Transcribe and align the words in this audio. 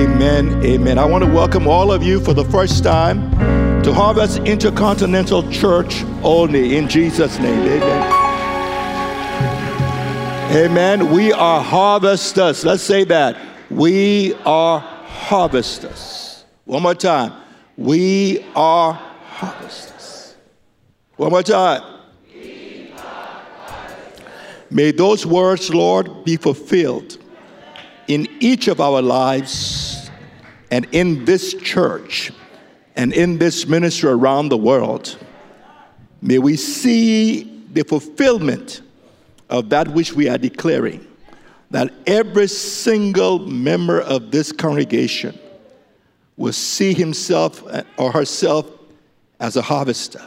Amen. 0.00 0.64
Amen. 0.64 0.96
I 0.96 1.04
want 1.04 1.24
to 1.24 1.30
welcome 1.30 1.68
all 1.68 1.92
of 1.92 2.02
you 2.02 2.20
for 2.20 2.32
the 2.32 2.46
first 2.46 2.82
time 2.82 3.30
to 3.82 3.92
Harvest 3.92 4.38
Intercontinental 4.38 5.46
Church 5.50 6.04
only 6.22 6.78
in 6.78 6.88
Jesus' 6.88 7.38
name. 7.38 7.60
Amen. 7.60 8.12
Amen. 10.56 11.10
We 11.10 11.34
are 11.34 11.60
harvesters. 11.62 12.64
Let's 12.64 12.82
say 12.82 13.04
that. 13.04 13.36
We 13.68 14.32
are 14.46 14.80
harvesters. 14.80 16.46
One 16.64 16.82
more 16.82 16.94
time. 16.94 17.34
We 17.76 18.42
are 18.56 18.94
harvesters. 18.94 20.34
One 21.16 21.30
more 21.30 21.42
time. 21.42 21.82
May 24.70 24.92
those 24.92 25.26
words, 25.26 25.68
Lord, 25.68 26.24
be 26.24 26.38
fulfilled 26.38 27.18
in 28.08 28.26
each 28.40 28.66
of 28.66 28.80
our 28.80 29.02
lives 29.02 29.89
and 30.70 30.86
in 30.92 31.24
this 31.24 31.54
church 31.54 32.32
and 32.96 33.12
in 33.12 33.38
this 33.38 33.66
ministry 33.66 34.10
around 34.10 34.48
the 34.48 34.56
world. 34.56 35.16
May 36.22 36.38
we 36.38 36.56
see 36.56 37.64
the 37.72 37.82
fulfillment 37.84 38.82
of 39.48 39.70
that 39.70 39.88
which 39.88 40.12
we 40.12 40.28
are 40.28 40.38
declaring 40.38 41.06
that 41.70 41.92
every 42.06 42.48
single 42.48 43.38
member 43.38 44.00
of 44.00 44.30
this 44.30 44.52
congregation 44.52 45.38
will 46.36 46.52
see 46.52 46.92
himself 46.92 47.64
uh, 47.66 47.82
or 47.96 48.10
herself 48.10 48.70
as 49.38 49.56
a 49.56 49.62
harvester 49.62 50.26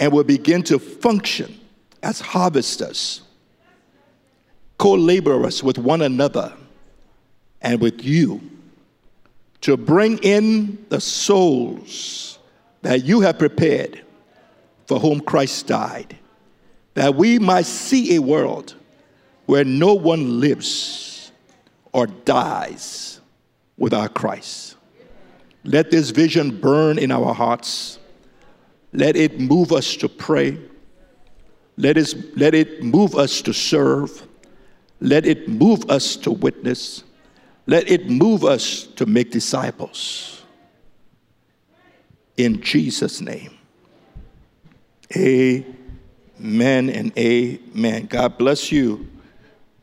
and 0.00 0.12
will 0.12 0.24
begin 0.24 0.62
to 0.62 0.78
function 0.78 1.58
as 2.02 2.20
harvesters, 2.20 3.22
co 4.78 4.94
laborers 4.94 5.62
with 5.62 5.78
one 5.78 6.02
another 6.02 6.52
and 7.60 7.80
with 7.80 8.04
you 8.04 8.40
to 9.62 9.76
bring 9.76 10.18
in 10.18 10.86
the 10.88 11.00
souls 11.00 12.38
that 12.82 13.04
you 13.04 13.20
have 13.20 13.38
prepared 13.38 14.02
for 14.86 14.98
whom 14.98 15.20
Christ 15.20 15.66
died, 15.66 16.16
that 16.94 17.14
we 17.14 17.38
might 17.38 17.66
see 17.66 18.16
a 18.16 18.20
world 18.20 18.74
where 19.46 19.64
no 19.64 19.94
one 19.94 20.40
lives 20.40 21.32
or 21.92 22.06
dies 22.06 23.20
without 23.76 24.14
Christ. 24.14 24.76
Let 25.64 25.90
this 25.90 26.10
vision 26.10 26.60
burn 26.60 26.98
in 26.98 27.10
our 27.10 27.34
hearts. 27.34 27.98
Let 28.92 29.16
it 29.16 29.40
move 29.40 29.72
us 29.72 29.96
to 29.96 30.08
pray. 30.08 30.58
Let, 31.76 31.96
us, 31.96 32.14
let 32.36 32.54
it 32.54 32.82
move 32.82 33.14
us 33.14 33.42
to 33.42 33.52
serve. 33.52 34.26
Let 35.00 35.26
it 35.26 35.48
move 35.48 35.90
us 35.90 36.16
to 36.16 36.30
witness. 36.30 37.04
Let 37.68 37.90
it 37.90 38.08
move 38.08 38.44
us 38.46 38.84
to 38.96 39.04
make 39.04 39.30
disciples. 39.30 40.42
In 42.38 42.62
Jesus' 42.62 43.20
name. 43.20 43.58
Amen 45.14 46.88
and 46.88 47.12
amen. 47.18 48.06
God 48.06 48.38
bless 48.38 48.72
you. 48.72 49.06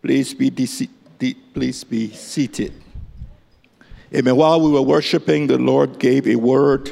Please 0.02 0.34
be, 0.34 0.50
de- 0.50 0.90
de- 1.20 1.36
please 1.54 1.84
be 1.84 2.10
seated. 2.10 2.74
Amen. 4.12 4.36
While 4.36 4.62
we 4.62 4.72
were 4.72 4.82
worshiping, 4.82 5.46
the 5.46 5.60
Lord 5.60 6.00
gave 6.00 6.28
a 6.28 6.38
word 6.38 6.90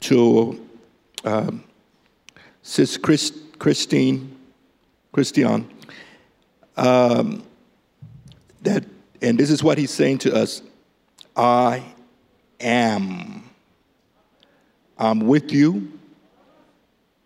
to 0.00 0.66
um, 1.24 1.62
Sis 2.62 2.96
Christ- 2.96 3.60
Christine, 3.60 4.36
Christian, 5.12 5.70
um, 6.76 7.44
that, 8.62 8.84
and 9.22 9.38
this 9.38 9.50
is 9.50 9.62
what 9.62 9.78
he's 9.78 9.90
saying 9.90 10.18
to 10.18 10.34
us 10.34 10.62
I 11.36 11.82
am. 12.60 13.50
I'm 14.98 15.20
with 15.20 15.50
you 15.50 15.98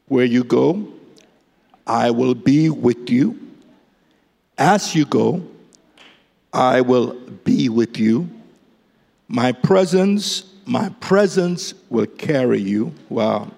where 0.06 0.24
you 0.24 0.44
go. 0.44 0.86
I 1.86 2.10
will 2.10 2.34
be 2.34 2.70
with 2.70 3.10
you. 3.10 3.38
As 4.56 4.94
you 4.94 5.04
go, 5.04 5.42
I 6.52 6.80
will 6.80 7.14
be 7.44 7.68
with 7.68 7.98
you. 7.98 8.28
My 9.28 9.52
presence, 9.52 10.44
my 10.64 10.88
presence 11.00 11.74
will 11.90 12.06
carry 12.06 12.60
you. 12.60 12.94
Wow. 13.08 13.50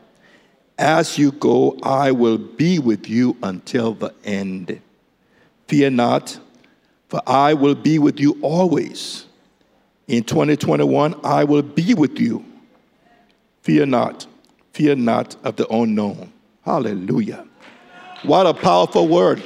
As 0.78 1.18
you 1.18 1.32
go, 1.32 1.78
I 1.82 2.12
will 2.12 2.38
be 2.38 2.78
with 2.78 3.08
you 3.08 3.36
until 3.42 3.94
the 3.94 4.14
end. 4.24 4.80
Fear 5.68 5.90
not, 5.90 6.38
for 7.08 7.20
I 7.26 7.54
will 7.54 7.74
be 7.74 7.98
with 7.98 8.20
you 8.20 8.38
always. 8.42 9.26
In 10.06 10.24
2021, 10.24 11.20
I 11.24 11.44
will 11.44 11.62
be 11.62 11.94
with 11.94 12.18
you. 12.18 12.44
Fear 13.62 13.86
not, 13.86 14.26
fear 14.72 14.94
not 14.94 15.36
of 15.44 15.56
the 15.56 15.68
unknown. 15.68 16.32
Hallelujah. 16.64 17.46
What 18.22 18.46
a 18.46 18.54
powerful 18.54 19.08
word. 19.08 19.42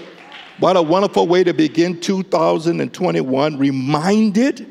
What 0.58 0.76
a 0.76 0.82
wonderful 0.82 1.26
way 1.26 1.42
to 1.44 1.52
begin 1.52 2.00
2021, 2.00 3.58
reminded 3.58 4.66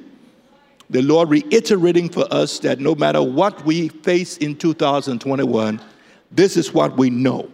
the 0.90 1.02
Lord 1.02 1.30
reiterating 1.30 2.10
for 2.10 2.26
us 2.32 2.60
that 2.60 2.80
no 2.80 2.96
matter 2.96 3.22
what 3.22 3.66
we 3.66 3.88
face 3.90 4.38
in 4.38 4.56
2021, 4.58 5.82
this 6.32 6.58
is 6.58 6.74
what 6.74 6.98
we 6.98 7.10
know, 7.10 7.50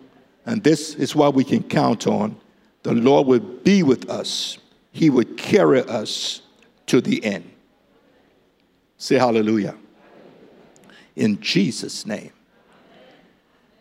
and 0.46 0.64
this 0.64 0.96
is 0.96 1.16
what 1.16 1.34
we 1.34 1.44
can 1.44 1.64
count 1.64 2.08
on. 2.08 2.36
The 2.84 2.94
Lord 2.94 3.28
will 3.28 3.40
be 3.40 3.84
with 3.84 4.10
us, 4.10 4.58
He 4.98 5.12
would 5.12 5.38
carry 5.38 5.84
us 5.84 6.42
to 6.88 7.02
the 7.02 7.24
end. 7.24 7.48
Say 8.98 9.20
hallelujah. 9.20 9.76
In 11.16 11.40
Jesus' 11.40 12.04
name. 12.08 12.32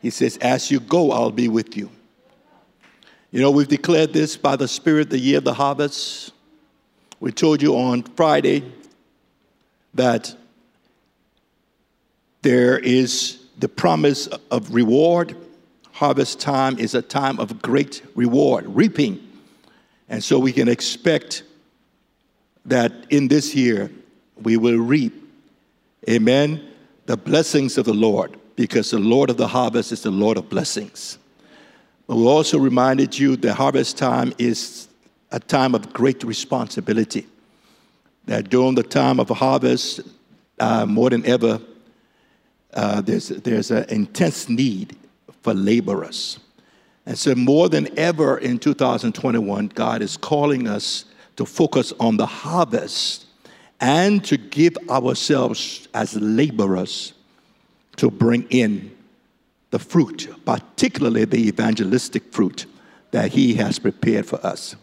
He 0.02 0.10
says, 0.10 0.36
As 0.42 0.70
you 0.70 0.78
go, 0.78 1.12
I'll 1.12 1.30
be 1.30 1.48
with 1.48 1.74
you. 1.74 1.90
You 3.30 3.40
know, 3.40 3.50
we've 3.50 3.66
declared 3.66 4.12
this 4.12 4.36
by 4.36 4.56
the 4.56 4.68
Spirit, 4.68 5.08
the 5.08 5.18
year 5.18 5.38
of 5.38 5.44
the 5.44 5.54
harvest. 5.54 6.34
We 7.18 7.32
told 7.32 7.62
you 7.62 7.76
on 7.78 8.02
Friday 8.02 8.70
that 9.94 10.36
there 12.42 12.78
is 12.78 13.38
the 13.58 13.70
promise 13.70 14.26
of 14.50 14.74
reward. 14.74 15.34
Harvest 15.92 16.40
time 16.40 16.78
is 16.78 16.94
a 16.94 17.00
time 17.00 17.40
of 17.40 17.62
great 17.62 18.02
reward, 18.14 18.66
reaping. 18.66 19.25
And 20.08 20.22
so 20.22 20.38
we 20.38 20.52
can 20.52 20.68
expect 20.68 21.42
that 22.64 22.92
in 23.10 23.28
this 23.28 23.54
year 23.54 23.90
we 24.42 24.56
will 24.56 24.78
reap, 24.78 25.14
amen, 26.08 26.68
the 27.06 27.16
blessings 27.16 27.78
of 27.78 27.84
the 27.84 27.94
Lord, 27.94 28.36
because 28.56 28.90
the 28.90 28.98
Lord 28.98 29.30
of 29.30 29.36
the 29.36 29.48
harvest 29.48 29.92
is 29.92 30.02
the 30.02 30.10
Lord 30.10 30.36
of 30.36 30.48
blessings. 30.48 31.18
But 32.06 32.16
we 32.16 32.26
also 32.26 32.58
reminded 32.58 33.18
you 33.18 33.36
that 33.36 33.54
harvest 33.54 33.98
time 33.98 34.32
is 34.38 34.88
a 35.32 35.40
time 35.40 35.74
of 35.74 35.92
great 35.92 36.22
responsibility. 36.24 37.26
That 38.26 38.48
during 38.48 38.74
the 38.74 38.82
time 38.82 39.20
of 39.20 39.28
harvest, 39.28 40.00
uh, 40.58 40.86
more 40.86 41.10
than 41.10 41.24
ever, 41.26 41.60
uh, 42.72 43.00
there's, 43.00 43.28
there's 43.28 43.70
an 43.70 43.84
intense 43.88 44.48
need 44.48 44.96
for 45.42 45.54
laborers. 45.54 46.38
And 47.06 47.16
so, 47.16 47.34
more 47.36 47.68
than 47.68 47.96
ever 47.96 48.38
in 48.38 48.58
2021, 48.58 49.68
God 49.68 50.02
is 50.02 50.16
calling 50.16 50.66
us 50.66 51.04
to 51.36 51.46
focus 51.46 51.92
on 52.00 52.16
the 52.16 52.26
harvest 52.26 53.26
and 53.80 54.24
to 54.24 54.36
give 54.36 54.76
ourselves 54.90 55.86
as 55.94 56.16
laborers 56.16 57.12
to 57.96 58.10
bring 58.10 58.42
in 58.50 58.90
the 59.70 59.78
fruit, 59.78 60.28
particularly 60.44 61.24
the 61.24 61.48
evangelistic 61.48 62.32
fruit 62.32 62.66
that 63.12 63.32
He 63.32 63.54
has 63.54 63.78
prepared 63.78 64.26
for 64.26 64.44
us. 64.44 64.74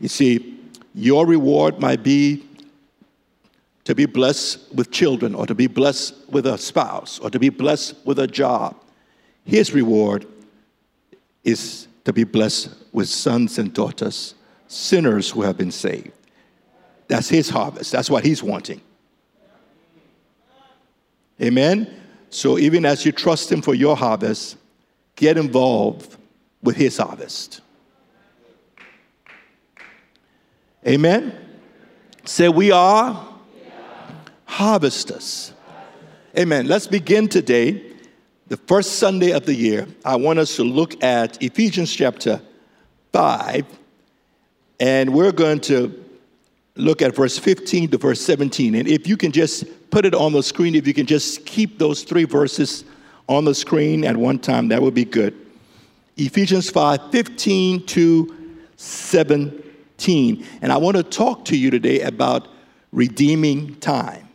You 0.00 0.08
see, 0.08 0.58
your 0.94 1.26
reward 1.26 1.80
might 1.80 2.02
be 2.02 2.44
to 3.84 3.94
be 3.94 4.04
blessed 4.04 4.74
with 4.74 4.90
children, 4.90 5.34
or 5.34 5.46
to 5.46 5.54
be 5.54 5.66
blessed 5.66 6.14
with 6.28 6.46
a 6.46 6.58
spouse, 6.58 7.18
or 7.20 7.30
to 7.30 7.38
be 7.38 7.48
blessed 7.48 7.94
with 8.04 8.18
a 8.18 8.26
job. 8.26 8.76
His 9.44 9.72
reward 9.72 10.26
is 11.48 11.88
to 12.04 12.12
be 12.12 12.24
blessed 12.24 12.70
with 12.92 13.08
sons 13.08 13.58
and 13.58 13.72
daughters, 13.72 14.34
sinners 14.66 15.30
who 15.30 15.42
have 15.42 15.56
been 15.56 15.70
saved. 15.70 16.12
That's 17.06 17.28
his 17.28 17.48
harvest. 17.48 17.92
That's 17.92 18.10
what 18.10 18.24
he's 18.24 18.42
wanting. 18.42 18.80
Amen? 21.40 21.98
So 22.30 22.58
even 22.58 22.84
as 22.84 23.04
you 23.06 23.12
trust 23.12 23.50
Him 23.50 23.62
for 23.62 23.74
your 23.74 23.96
harvest, 23.96 24.56
get 25.16 25.36
involved 25.36 26.16
with 26.62 26.76
His 26.76 26.96
harvest. 26.96 27.60
Amen? 30.86 31.34
Say, 32.24 32.48
we 32.48 32.70
are 32.70 33.28
harvesters. 34.44 35.52
Amen. 36.36 36.66
Let's 36.66 36.86
begin 36.86 37.28
today, 37.28 37.87
the 38.48 38.56
first 38.56 38.96
Sunday 38.96 39.32
of 39.32 39.44
the 39.44 39.54
year. 39.54 39.86
I 40.04 40.16
want 40.16 40.38
us 40.38 40.56
to 40.56 40.64
look 40.64 41.02
at 41.04 41.42
Ephesians 41.42 41.92
chapter 41.92 42.40
5, 43.12 43.66
and 44.80 45.12
we're 45.12 45.32
going 45.32 45.60
to 45.60 46.04
look 46.74 47.02
at 47.02 47.14
verse 47.14 47.38
15 47.38 47.90
to 47.90 47.98
verse 47.98 48.20
17. 48.20 48.74
And 48.74 48.88
if 48.88 49.06
you 49.06 49.16
can 49.16 49.32
just 49.32 49.64
put 49.90 50.06
it 50.06 50.14
on 50.14 50.32
the 50.32 50.42
screen, 50.42 50.74
if 50.74 50.86
you 50.86 50.94
can 50.94 51.06
just 51.06 51.44
keep 51.44 51.78
those 51.78 52.04
three 52.04 52.24
verses 52.24 52.84
on 53.28 53.44
the 53.44 53.54
screen 53.54 54.04
at 54.04 54.16
one 54.16 54.38
time, 54.38 54.68
that 54.68 54.80
would 54.80 54.94
be 54.94 55.04
good. 55.04 55.34
Ephesians 56.16 56.70
5 56.70 57.10
15 57.10 57.86
to 57.86 58.34
17. 58.76 60.46
And 60.62 60.72
I 60.72 60.76
want 60.78 60.96
to 60.96 61.02
talk 61.02 61.44
to 61.46 61.56
you 61.56 61.70
today 61.70 62.00
about 62.00 62.48
redeeming 62.92 63.74
time. 63.76 64.28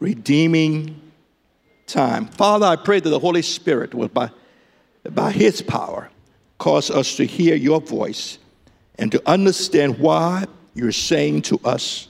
Redeeming 0.00 1.11
time. 1.92 2.26
Father, 2.26 2.66
I 2.66 2.76
pray 2.76 3.00
that 3.00 3.08
the 3.08 3.18
Holy 3.18 3.42
Spirit 3.42 3.94
will, 3.94 4.08
by, 4.08 4.30
by 5.10 5.30
His 5.30 5.62
power, 5.62 6.10
cause 6.58 6.90
us 6.90 7.16
to 7.16 7.24
hear 7.24 7.54
your 7.54 7.80
voice 7.80 8.38
and 8.98 9.12
to 9.12 9.22
understand 9.28 9.98
why 9.98 10.46
you're 10.74 10.92
saying 10.92 11.42
to 11.42 11.60
us 11.64 12.08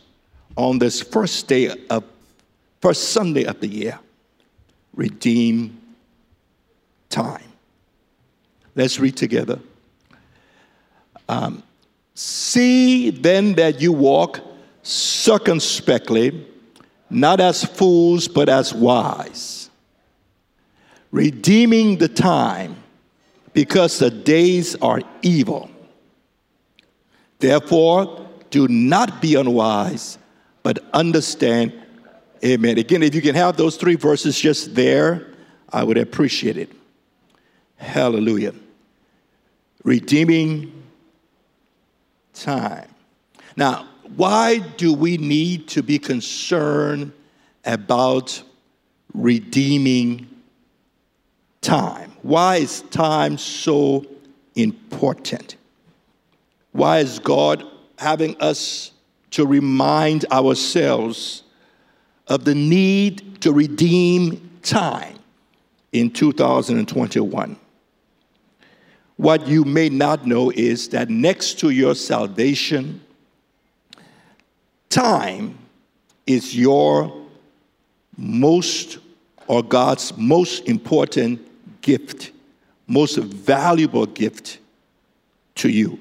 on 0.57 0.79
this 0.79 1.01
first 1.01 1.49
day 1.49 1.75
of, 1.91 2.05
first 2.81 3.11
Sunday 3.11 3.45
of 3.45 3.61
the 3.61 3.69
year, 3.69 3.99
redeem 4.95 5.81
time. 7.09 7.45
Let's 8.75 8.99
read 8.99 9.17
together. 9.17 9.59
Um, 11.29 11.63
See 12.15 13.11
then 13.11 13.55
that 13.55 13.81
you 13.81 13.93
walk 13.93 14.41
circumspectly, 14.83 16.47
not 17.09 17.41
as 17.41 17.65
fools, 17.65 18.29
but 18.29 18.49
as 18.49 18.75
wise, 18.75 19.62
redeeming 21.13 21.99
the 21.99 22.09
time, 22.09 22.75
because 23.53 23.99
the 23.99 24.11
days 24.11 24.75
are 24.77 25.01
evil. 25.21 25.71
Therefore, 27.39 28.27
do 28.51 28.67
not 28.67 29.21
be 29.21 29.35
unwise, 29.35 30.19
but 30.63 30.79
understand. 30.93 31.73
Amen. 32.45 32.79
Again, 32.79 33.03
if 33.03 33.15
you 33.15 33.21
can 33.21 33.35
have 33.35 33.57
those 33.57 33.77
three 33.77 33.95
verses 33.95 34.41
just 34.41 34.75
there, 34.75 35.29
I 35.71 35.85
would 35.85 35.99
appreciate 35.99 36.57
it. 36.57 36.71
Hallelujah. 37.77 38.55
Redeeming 39.85 40.73
time. 42.33 42.89
Now, 43.57 43.89
why 44.17 44.59
do 44.59 44.95
we 44.95 45.19
need 45.19 45.69
to 45.69 45.83
be 45.83 45.99
concerned 45.99 47.13
about 47.65 48.43
redeeming 49.13 50.29
time? 51.63 52.13
Why 52.23 52.57
is 52.57 52.83
time 52.91 53.39
so 53.39 54.05
important? 54.55 55.57
Why 56.73 56.99
is 56.99 57.19
God 57.19 57.65
having 57.99 58.37
us 58.41 58.93
to 59.31 59.47
remind 59.47 60.27
ourselves 60.27 61.45
of 62.29 62.45
the 62.45 62.55
need 62.55 63.41
to 63.41 63.53
redeem 63.53 64.51
time 64.63 65.19
in 65.93 66.11
2021? 66.11 67.57
What 69.17 69.47
you 69.47 69.65
may 69.65 69.89
not 69.89 70.27
know 70.27 70.51
is 70.51 70.89
that 70.91 71.09
next 71.09 71.59
to 71.61 71.71
your 71.71 71.95
salvation, 71.95 73.01
time 74.89 75.59
is 76.27 76.57
your 76.57 77.13
most 78.17 78.99
or 79.47 79.63
God's 79.63 80.17
most 80.17 80.69
important 80.69 81.41
gift, 81.83 82.33
most 82.87 83.19
valuable 83.19 84.07
gift 84.07 84.59
to 85.57 85.69
you. 85.69 85.99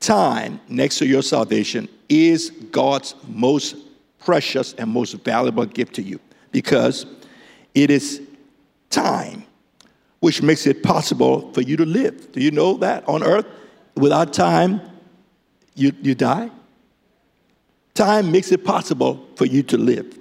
Time, 0.00 0.60
next 0.68 0.98
to 0.98 1.06
your 1.06 1.22
salvation, 1.22 1.88
is 2.08 2.50
God's 2.70 3.14
most 3.26 3.76
precious 4.18 4.72
and 4.74 4.90
most 4.90 5.12
valuable 5.24 5.66
gift 5.66 5.94
to 5.96 6.02
you 6.02 6.20
because 6.52 7.06
it 7.74 7.90
is 7.90 8.22
time 8.90 9.44
which 10.20 10.42
makes 10.42 10.66
it 10.66 10.82
possible 10.82 11.52
for 11.52 11.60
you 11.60 11.76
to 11.76 11.84
live. 11.84 12.32
Do 12.32 12.40
you 12.40 12.50
know 12.50 12.74
that 12.78 13.08
on 13.08 13.22
earth, 13.22 13.46
without 13.94 14.32
time, 14.32 14.80
you, 15.74 15.92
you 16.02 16.14
die? 16.14 16.50
Time 17.94 18.32
makes 18.32 18.50
it 18.50 18.64
possible 18.64 19.24
for 19.36 19.44
you 19.44 19.62
to 19.64 19.78
live. 19.78 20.17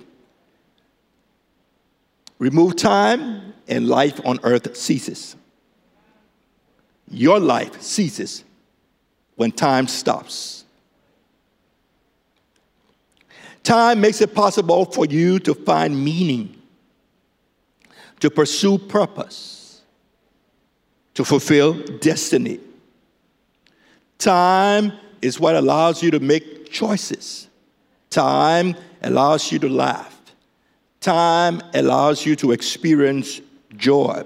Remove 2.39 2.75
time, 2.75 3.53
and 3.67 3.87
life 3.87 4.21
on 4.25 4.39
earth 4.43 4.77
ceases. 4.77 5.35
Your 7.09 7.39
life 7.39 7.81
ceases 7.81 8.43
when 9.35 9.51
time 9.51 9.87
stops. 9.87 10.63
Time 13.63 13.99
makes 13.99 14.21
it 14.21 14.33
possible 14.33 14.85
for 14.85 15.05
you 15.05 15.39
to 15.39 15.53
find 15.53 16.01
meaning, 16.01 16.61
to 18.19 18.29
pursue 18.29 18.77
purpose 18.77 19.57
to 21.17 21.25
fulfill 21.25 21.73
destiny. 21.97 22.59
Time 24.19 24.93
is 25.19 25.39
what 25.39 25.55
allows 25.55 26.03
you 26.03 26.11
to 26.11 26.19
make 26.19 26.71
choices. 26.71 27.47
Time 28.11 28.75
allows 29.01 29.51
you 29.51 29.57
to 29.57 29.67
laugh. 29.67 30.16
Time 31.07 31.61
allows 31.73 32.25
you 32.25 32.35
to 32.35 32.51
experience 32.51 33.39
joy. 33.77 34.25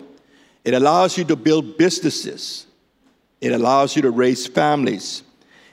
It 0.65 0.73
allows 0.73 1.15
you 1.15 1.23
to 1.25 1.35
build 1.35 1.77
businesses. 1.77 2.65
It 3.39 3.51
allows 3.51 3.95
you 3.95 4.01
to 4.01 4.09
raise 4.09 4.47
families. 4.47 5.21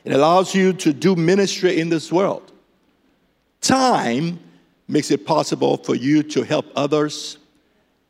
It 0.04 0.12
allows 0.12 0.54
you 0.54 0.74
to 0.74 0.92
do 0.92 1.16
ministry 1.16 1.80
in 1.80 1.88
this 1.88 2.12
world. 2.12 2.52
Time 3.62 4.38
makes 4.86 5.10
it 5.10 5.24
possible 5.24 5.78
for 5.78 5.94
you 5.94 6.22
to 6.24 6.42
help 6.42 6.66
others 6.76 7.38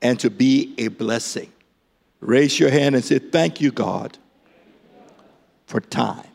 and 0.03 0.19
to 0.19 0.29
be 0.29 0.75
a 0.77 0.89
blessing. 0.89 1.53
Raise 2.19 2.59
your 2.59 2.71
hand 2.71 2.97
and 2.97 3.05
say, 3.05 3.21
Thank 3.21 3.61
you, 3.61 3.71
God, 3.71 4.19
for 5.67 5.81
time. 5.81 6.27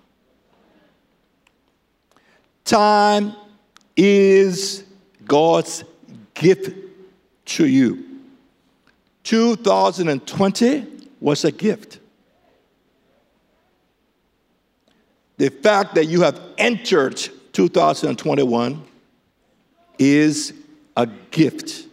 Time 2.64 3.36
is 3.98 4.86
God's 5.26 5.84
gift 6.34 6.76
to 7.46 7.68
you. 7.68 8.04
2020 9.24 10.88
was 11.20 11.46
a 11.46 11.52
gift. 11.52 12.00
The 15.38 15.50
fact 15.50 15.96
that 15.96 16.06
you 16.06 16.22
have 16.22 16.40
entered 16.58 17.18
2021 17.54 18.84
is 19.98 20.54
a 20.96 21.08
gift 21.32 21.88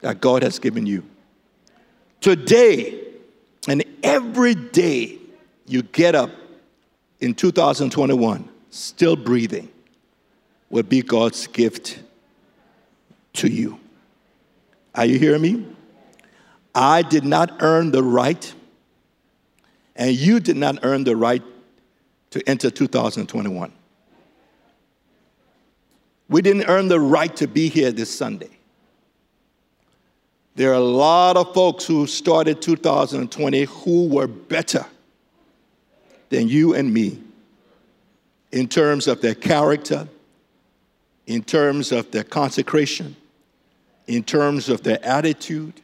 that 0.00 0.20
God 0.20 0.42
has 0.42 0.58
given 0.58 0.86
you. 0.86 1.04
Today 2.20 3.04
and 3.68 3.84
every 4.02 4.54
day 4.54 5.18
you 5.66 5.82
get 5.82 6.14
up 6.14 6.30
in 7.20 7.34
2021, 7.34 8.48
still 8.70 9.16
breathing, 9.16 9.68
will 10.70 10.82
be 10.82 11.02
God's 11.02 11.46
gift 11.46 11.98
to 13.36 13.50
you. 13.50 13.78
Are 14.94 15.06
you 15.06 15.18
hearing 15.18 15.42
me? 15.42 15.66
I 16.74 17.02
did 17.02 17.24
not 17.24 17.56
earn 17.60 17.90
the 17.90 18.02
right, 18.02 18.52
and 19.94 20.12
you 20.12 20.40
did 20.40 20.56
not 20.56 20.78
earn 20.82 21.04
the 21.04 21.16
right 21.16 21.42
to 22.30 22.48
enter 22.48 22.70
2021. 22.70 23.72
We 26.28 26.42
didn't 26.42 26.64
earn 26.64 26.88
the 26.88 27.00
right 27.00 27.34
to 27.36 27.46
be 27.46 27.68
here 27.68 27.92
this 27.92 28.12
Sunday. 28.14 28.50
There 30.56 30.70
are 30.70 30.74
a 30.74 30.80
lot 30.80 31.36
of 31.36 31.52
folks 31.54 31.84
who 31.84 32.06
started 32.06 32.62
2020 32.62 33.64
who 33.64 34.08
were 34.08 34.26
better 34.26 34.86
than 36.30 36.48
you 36.48 36.74
and 36.74 36.92
me 36.92 37.22
in 38.52 38.66
terms 38.66 39.06
of 39.06 39.20
their 39.20 39.34
character, 39.34 40.08
in 41.26 41.42
terms 41.42 41.92
of 41.92 42.10
their 42.10 42.24
consecration, 42.24 43.14
in 44.06 44.22
terms 44.22 44.68
of 44.68 44.82
their 44.82 45.04
attitude, 45.04 45.80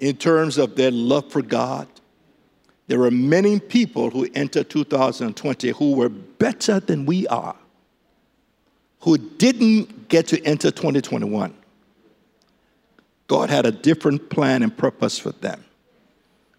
in 0.00 0.16
terms 0.16 0.58
of 0.58 0.76
their 0.76 0.90
love 0.90 1.30
for 1.30 1.42
God. 1.42 1.88
There 2.88 3.02
are 3.02 3.10
many 3.10 3.58
people 3.58 4.10
who 4.10 4.28
entered 4.34 4.70
2020 4.70 5.70
who 5.70 5.94
were 5.94 6.08
better 6.08 6.78
than 6.78 7.06
we 7.06 7.26
are, 7.28 7.56
who 9.00 9.18
didn't 9.18 10.08
get 10.08 10.28
to 10.28 10.42
enter 10.44 10.70
2021 10.70 11.54
God 13.26 13.50
had 13.50 13.66
a 13.66 13.72
different 13.72 14.30
plan 14.30 14.62
and 14.62 14.76
purpose 14.76 15.18
for 15.18 15.32
them. 15.32 15.64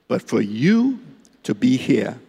But 0.07 0.21
for 0.21 0.41
you 0.41 0.99
to 1.43 1.55
be 1.55 1.77
here, 1.77 2.19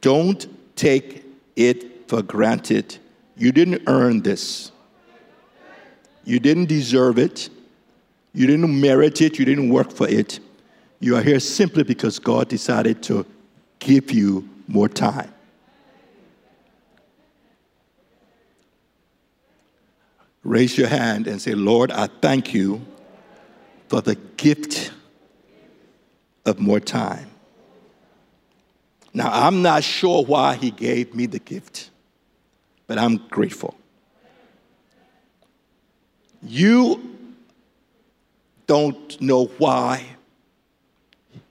don't 0.00 0.46
take 0.76 1.24
it 1.56 2.08
for 2.08 2.22
granted. 2.22 2.98
You 3.36 3.52
didn't 3.52 3.82
earn 3.86 4.22
this. 4.22 4.72
You 6.24 6.38
didn't 6.38 6.66
deserve 6.66 7.18
it. 7.18 7.48
You 8.38 8.46
didn't 8.46 8.80
merit 8.80 9.20
it, 9.20 9.36
you 9.36 9.44
didn't 9.44 9.68
work 9.68 9.90
for 9.90 10.06
it. 10.06 10.38
You 11.00 11.16
are 11.16 11.22
here 11.22 11.40
simply 11.40 11.82
because 11.82 12.20
God 12.20 12.46
decided 12.48 13.02
to 13.02 13.26
give 13.80 14.12
you 14.12 14.48
more 14.68 14.88
time. 14.88 15.34
Raise 20.44 20.78
your 20.78 20.86
hand 20.86 21.26
and 21.26 21.42
say, 21.42 21.56
Lord, 21.56 21.90
I 21.90 22.06
thank 22.06 22.54
you 22.54 22.80
for 23.88 24.02
the 24.02 24.14
gift 24.36 24.92
of 26.46 26.60
more 26.60 26.78
time. 26.78 27.28
Now, 29.12 29.30
I'm 29.32 29.62
not 29.62 29.82
sure 29.82 30.24
why 30.24 30.54
He 30.54 30.70
gave 30.70 31.12
me 31.12 31.26
the 31.26 31.40
gift, 31.40 31.90
but 32.86 32.98
I'm 32.98 33.16
grateful. 33.16 33.74
You 36.40 37.17
don't 38.68 39.20
know 39.20 39.46
why 39.58 40.06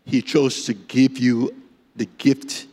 he 0.05 0.21
chose 0.21 0.63
to 0.65 0.73
give 0.73 1.17
you 1.17 1.53
the 1.97 2.05
gift 2.17 2.67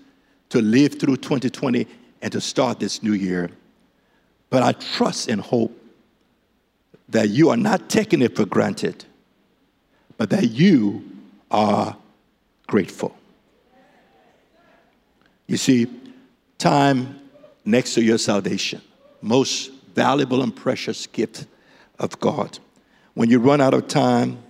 to 0.51 0.61
live 0.61 1.01
through 1.01 1.17
2020 1.17 1.89
and 2.23 2.31
to 2.31 2.41
start 2.41 2.79
this 2.79 3.03
new 3.03 3.15
year. 3.15 3.51
But 4.51 4.63
I 4.63 4.73
trust 4.73 5.29
and 5.29 5.41
hope 5.41 5.77
that 7.09 7.31
you 7.31 7.51
are 7.51 7.57
not 7.57 7.89
taking 7.89 8.23
it 8.23 8.37
for 8.37 8.45
granted, 8.45 9.05
but 10.17 10.31
that 10.31 10.51
you 10.51 11.03
are 11.51 11.97
grateful. 12.67 13.17
You 15.47 15.57
see, 15.57 15.89
time 16.59 17.19
next 17.65 17.95
to 17.95 18.03
your 18.03 18.19
salvation, 18.19 18.81
most 19.23 19.73
valuable 19.95 20.43
and 20.43 20.55
precious 20.55 21.07
gift 21.07 21.47
of 21.99 22.21
God. 22.21 22.59
When 23.15 23.31
you 23.31 23.39
run 23.39 23.61
out 23.61 23.75
of 23.75 23.89
time, 23.89 24.43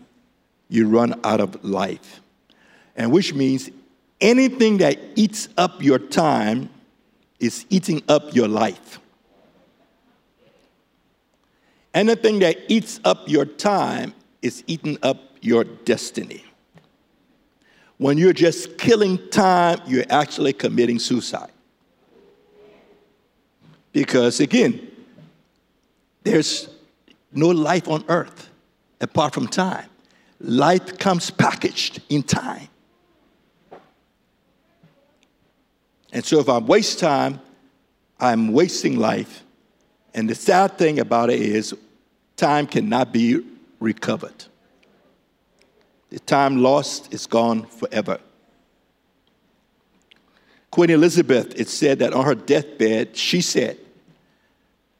you 0.68 0.88
run 0.88 1.20
out 1.22 1.40
of 1.40 1.62
life. 1.64 2.20
And 2.96 3.12
which 3.12 3.34
means 3.34 3.70
anything 4.20 4.78
that 4.78 4.98
eats 5.14 5.48
up 5.56 5.82
your 5.82 5.98
time 5.98 6.70
is 7.38 7.66
eating 7.68 8.02
up 8.08 8.34
your 8.34 8.48
life. 8.48 8.98
Anything 11.92 12.40
that 12.40 12.56
eats 12.68 12.98
up 13.04 13.28
your 13.28 13.44
time 13.44 14.14
is 14.42 14.64
eating 14.66 14.98
up 15.02 15.18
your 15.40 15.64
destiny. 15.64 16.44
When 17.98 18.18
you're 18.18 18.32
just 18.32 18.78
killing 18.78 19.18
time, 19.30 19.80
you're 19.86 20.06
actually 20.10 20.54
committing 20.54 20.98
suicide. 20.98 21.50
Because 23.92 24.40
again, 24.40 24.90
there's 26.24 26.68
no 27.32 27.48
life 27.48 27.86
on 27.86 28.04
earth 28.08 28.50
apart 29.00 29.34
from 29.34 29.48
time. 29.48 29.88
Life 30.40 30.98
comes 30.98 31.30
packaged 31.30 32.02
in 32.08 32.22
time. 32.22 32.68
And 36.12 36.24
so 36.24 36.38
if 36.38 36.48
I 36.48 36.58
waste 36.58 36.98
time, 36.98 37.40
I'm 38.20 38.52
wasting 38.52 38.98
life. 38.98 39.42
And 40.14 40.30
the 40.30 40.34
sad 40.34 40.78
thing 40.78 41.00
about 41.00 41.30
it 41.30 41.40
is, 41.40 41.74
time 42.36 42.66
cannot 42.66 43.12
be 43.12 43.44
recovered. 43.80 44.44
The 46.10 46.20
time 46.20 46.62
lost 46.62 47.12
is 47.12 47.26
gone 47.26 47.66
forever. 47.66 48.20
Queen 50.70 50.90
Elizabeth, 50.90 51.58
it 51.58 51.68
said 51.68 51.98
that 51.98 52.12
on 52.12 52.24
her 52.24 52.34
deathbed, 52.34 53.16
she 53.16 53.40
said, 53.40 53.78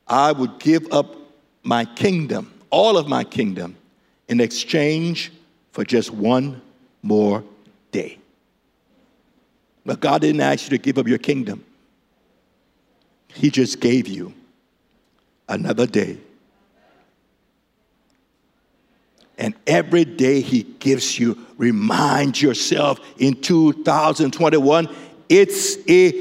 I 0.06 0.32
would 0.32 0.58
give 0.58 0.92
up 0.92 1.16
my 1.62 1.84
kingdom, 1.84 2.52
all 2.70 2.96
of 2.96 3.08
my 3.08 3.24
kingdom, 3.24 3.76
in 4.28 4.40
exchange 4.40 5.32
for 5.72 5.84
just 5.84 6.10
one 6.10 6.60
more 7.02 7.44
day. 7.90 8.18
But 9.84 10.00
God 10.00 10.22
didn't 10.22 10.40
ask 10.40 10.70
you 10.70 10.78
to 10.78 10.82
give 10.82 10.98
up 10.98 11.06
your 11.06 11.18
kingdom, 11.18 11.64
He 13.28 13.50
just 13.50 13.80
gave 13.80 14.08
you 14.08 14.32
another 15.48 15.86
day 15.86 16.18
and 19.38 19.54
every 19.66 20.04
day 20.04 20.40
He 20.40 20.62
gives 20.62 21.18
you, 21.18 21.38
remind 21.56 22.40
yourself 22.40 23.00
in 23.18 23.40
2021, 23.40 24.88
it's 25.28 25.76
a 25.88 26.12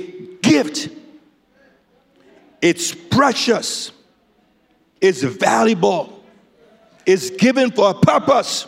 gift. 0.42 0.90
It's 2.62 2.94
precious. 2.94 3.92
It's 5.02 5.22
valuable. 5.22 6.13
It's 7.06 7.30
given 7.30 7.72
for 7.72 7.92
a 7.92 7.94
purpose. 7.94 8.68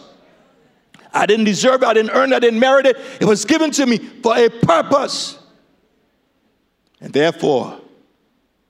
I 1.13 1.25
didn't 1.25 1.45
deserve 1.45 1.81
it. 1.81 1.85
I 1.85 1.93
didn't 1.93 2.11
earn 2.11 2.33
it. 2.33 2.35
I 2.35 2.39
didn't 2.39 2.59
merit 2.59 2.85
it. 2.85 2.97
It 3.21 3.25
was 3.25 3.45
given 3.45 3.71
to 3.71 3.85
me 3.85 3.97
for 3.97 4.37
a 4.37 4.49
purpose. 4.49 5.39
And 6.99 7.13
therefore, 7.13 7.79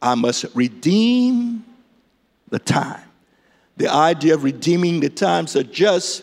I 0.01 0.13
must 0.15 0.45
redeem 0.53 1.65
the 2.49 2.59
time. 2.59 3.01
The 3.77 3.89
idea 3.89 4.35
of 4.35 4.43
redeeming 4.43 4.99
the 4.99 5.09
time 5.09 5.47
suggests 5.47 6.21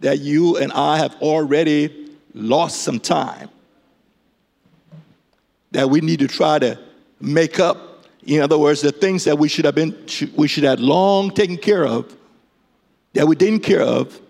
that 0.00 0.20
you 0.20 0.56
and 0.56 0.72
I 0.72 0.96
have 0.98 1.14
already 1.16 2.10
lost 2.32 2.82
some 2.82 2.98
time. 2.98 3.50
That 5.72 5.90
we 5.90 6.00
need 6.00 6.20
to 6.20 6.28
try 6.28 6.58
to 6.58 6.78
make 7.20 7.60
up. 7.60 8.06
In 8.24 8.40
other 8.40 8.58
words, 8.58 8.80
the 8.80 8.92
things 8.92 9.24
that 9.24 9.38
we 9.38 9.48
should 9.48 9.64
have 9.64 9.74
been, 9.74 9.96
we 10.34 10.48
should 10.48 10.64
have 10.64 10.80
long 10.80 11.30
taken 11.30 11.56
care 11.56 11.86
of, 11.86 12.14
that 13.14 13.26
we 13.26 13.36
didn't 13.36 13.60
care 13.60 13.82
of, 13.82 14.20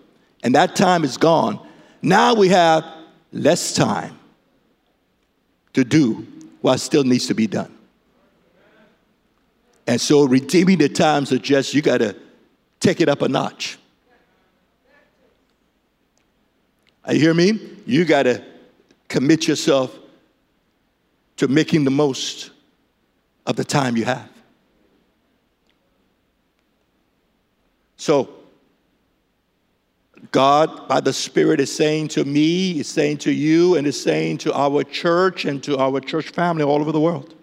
and 0.43 0.55
that 0.55 0.75
time 0.75 1.03
is 1.03 1.17
gone. 1.17 1.59
Now 2.01 2.33
we 2.33 2.49
have 2.49 2.85
less 3.31 3.73
time 3.73 4.17
to 5.73 5.83
do 5.83 6.25
what 6.61 6.79
still 6.79 7.03
needs 7.03 7.27
to 7.27 7.33
be 7.33 7.47
done. 7.47 7.75
And 9.87 9.99
so 9.99 10.25
redeeming 10.25 10.77
the 10.77 10.89
time 10.89 11.25
suggests 11.25 11.73
you 11.73 11.81
got 11.81 11.97
to 11.97 12.15
take 12.79 13.01
it 13.01 13.09
up 13.09 13.21
a 13.21 13.27
notch. 13.27 13.77
You 17.09 17.19
hear 17.19 17.33
me? 17.33 17.59
You 17.85 18.05
got 18.05 18.23
to 18.23 18.43
commit 19.07 19.47
yourself 19.47 19.97
to 21.37 21.47
making 21.47 21.85
the 21.85 21.91
most 21.91 22.51
of 23.45 23.55
the 23.55 23.63
time 23.63 23.97
you 23.97 24.05
have. 24.05 24.29
So, 27.97 28.29
God, 30.31 30.87
by 30.87 30.99
the 30.99 31.13
Spirit, 31.13 31.59
is 31.59 31.73
saying 31.73 32.09
to 32.09 32.25
me, 32.25 32.79
is 32.79 32.87
saying 32.87 33.17
to 33.19 33.31
you, 33.31 33.75
and 33.75 33.87
is 33.87 34.01
saying 34.01 34.39
to 34.39 34.53
our 34.53 34.83
church 34.83 35.45
and 35.45 35.63
to 35.63 35.77
our 35.77 35.99
church 35.99 36.29
family 36.29 36.63
all 36.63 36.81
over 36.81 36.91
the 36.91 36.99
world 36.99 37.33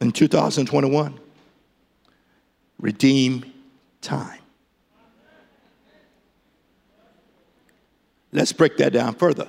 in 0.00 0.12
2021 0.12 1.18
redeem 2.78 3.44
time. 4.00 4.38
Let's 8.32 8.52
break 8.52 8.76
that 8.78 8.92
down 8.92 9.14
further. 9.14 9.48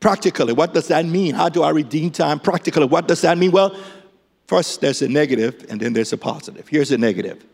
Practically, 0.00 0.52
what 0.52 0.72
does 0.72 0.88
that 0.88 1.04
mean? 1.04 1.34
How 1.34 1.48
do 1.48 1.62
I 1.62 1.70
redeem 1.70 2.10
time 2.10 2.38
practically? 2.38 2.86
What 2.86 3.08
does 3.08 3.22
that 3.22 3.36
mean? 3.36 3.50
Well, 3.50 3.76
first 4.46 4.80
there's 4.80 5.02
a 5.02 5.08
negative 5.08 5.66
and 5.68 5.80
then 5.80 5.92
there's 5.92 6.12
a 6.12 6.18
positive. 6.18 6.68
Here's 6.68 6.92
a 6.92 6.98
negative 6.98 7.44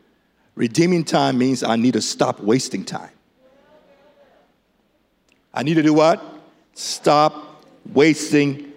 redeeming 0.55 1.05
time 1.05 1.39
means 1.39 1.63
I 1.63 1.77
need 1.77 1.95
to 1.95 2.01
stop 2.01 2.41
wasting 2.41 2.85
time. 2.85 3.11
I 5.53 5.63
need 5.63 5.75
to 5.75 5.83
do 5.83 5.95
what? 5.95 6.23
Stop 6.75 7.65
wasting 7.93 8.73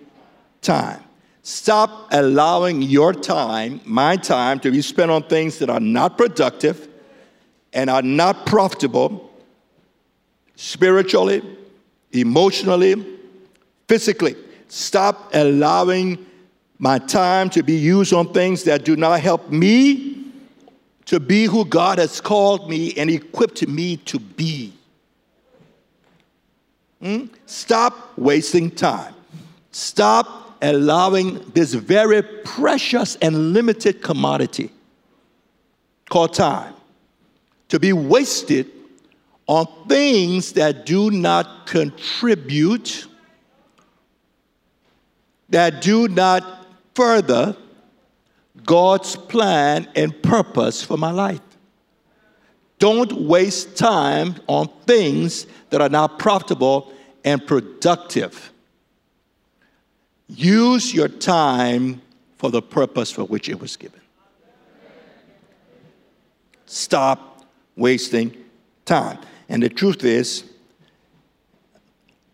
time. 0.61 1.03
Stop 1.43 2.07
allowing 2.11 2.81
your 2.81 3.13
time, 3.13 3.81
my 3.85 4.15
time, 4.15 4.59
to 4.61 4.71
be 4.71 4.81
spent 4.81 5.11
on 5.11 5.23
things 5.23 5.59
that 5.59 5.69
are 5.69 5.79
not 5.79 6.17
productive 6.17 6.87
and 7.73 7.89
are 7.89 8.01
not 8.01 8.45
profitable 8.45 9.29
spiritually, 10.55 11.41
emotionally, 12.11 13.05
physically. 13.87 14.35
Stop 14.67 15.31
allowing 15.33 16.25
my 16.79 16.97
time 16.97 17.49
to 17.49 17.61
be 17.61 17.73
used 17.73 18.13
on 18.13 18.31
things 18.33 18.63
that 18.63 18.85
do 18.85 18.95
not 18.95 19.19
help 19.19 19.49
me 19.51 20.12
to 21.13 21.19
be 21.19 21.45
who 21.45 21.63
God 21.63 21.99
has 21.99 22.19
called 22.19 22.67
me 22.67 22.91
and 22.97 23.07
equipped 23.07 23.67
me 23.67 23.97
to 23.97 24.17
be. 24.17 24.73
Hmm? 26.99 27.25
Stop 27.45 28.17
wasting 28.17 28.71
time. 28.71 29.13
Stop 29.71 30.57
allowing 30.63 31.37
this 31.51 31.75
very 31.75 32.23
precious 32.23 33.15
and 33.17 33.53
limited 33.53 34.01
commodity 34.01 34.71
called 36.09 36.33
time 36.33 36.73
to 37.69 37.79
be 37.79 37.93
wasted 37.93 38.71
on 39.45 39.67
things 39.87 40.53
that 40.53 40.83
do 40.83 41.11
not 41.11 41.67
contribute, 41.67 43.05
that 45.49 45.79
do 45.79 46.07
not 46.07 46.65
further 46.95 47.55
God's 48.65 49.15
plan 49.15 49.87
and 49.95 50.21
purpose 50.21 50.83
for 50.83 50.97
my 50.97 51.11
life. 51.11 51.41
Don't 52.79 53.13
waste 53.13 53.77
time 53.77 54.35
on 54.47 54.67
things 54.85 55.47
that 55.69 55.81
are 55.81 55.89
not 55.89 56.19
profitable 56.19 56.93
and 57.23 57.45
productive. 57.45 58.51
Use 60.27 60.93
your 60.93 61.07
time 61.07 62.01
for 62.37 62.51
the 62.51 62.61
purpose 62.61 63.11
for 63.11 63.23
which 63.23 63.49
it 63.49 63.59
was 63.59 63.77
given. 63.77 64.01
stop 66.65 67.45
wasting 67.75 68.35
time. 68.85 69.19
And 69.47 69.61
the 69.61 69.69
truth 69.69 70.03
is, 70.03 70.43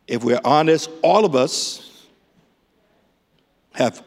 if 0.07 0.23
we're 0.23 0.41
honest, 0.43 0.89
all 1.03 1.25
of 1.25 1.35
us 1.35 2.07
have 3.73 4.03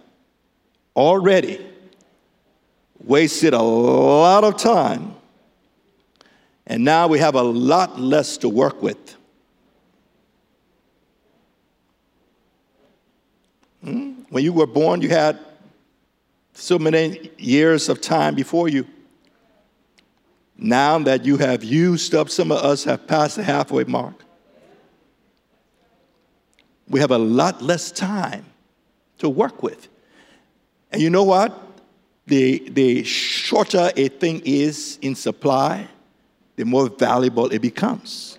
already 0.97 1.65
wasted 3.05 3.53
a 3.55 3.63
lot 3.63 4.45
of 4.45 4.57
time, 4.57 5.15
and 6.67 6.85
now 6.85 7.09
we 7.09 7.19
have 7.19 7.35
a 7.35 7.43
lot 7.43 8.01
less 8.01 8.37
to 8.39 8.49
work 8.49 8.83
with. 8.83 9.17
Hmm? 13.85 14.13
When 14.31 14.45
you 14.45 14.53
were 14.53 14.67
born, 14.67 15.03
you 15.03 15.09
had 15.09 15.39
so 16.55 16.79
many 16.79 17.31
years 17.39 17.89
of 17.89 18.01
time 18.01 18.35
before 18.35 18.69
you. 18.69 18.87
Now 20.57 20.99
that 21.01 21.25
you 21.25 21.37
have 21.39 21.65
used 21.65 22.15
up, 22.15 22.31
some 22.31 22.53
of 22.53 22.59
us 22.59 22.85
have 22.85 23.07
passed 23.07 23.37
the 23.37 23.43
halfway 23.43 23.85
mark. 23.85 24.25
We 26.89 27.01
have 27.01 27.11
a 27.11 27.19
lot 27.19 27.63
less 27.63 27.91
time 27.91 28.45
to 29.19 29.29
work 29.29 29.63
with. 29.63 29.89
And 30.93 31.01
you 31.01 31.11
know 31.11 31.25
what? 31.25 31.72
The, 32.27 32.69
the 32.71 33.05
shorter 33.05 33.91
a 33.97 34.09
thing 34.09 34.43
is 34.45 34.99
in 35.03 35.15
supply, 35.15 35.89
the 36.57 36.65
more 36.65 36.89
valuable 36.89 37.51
it 37.53 37.61
becomes. 37.61 38.39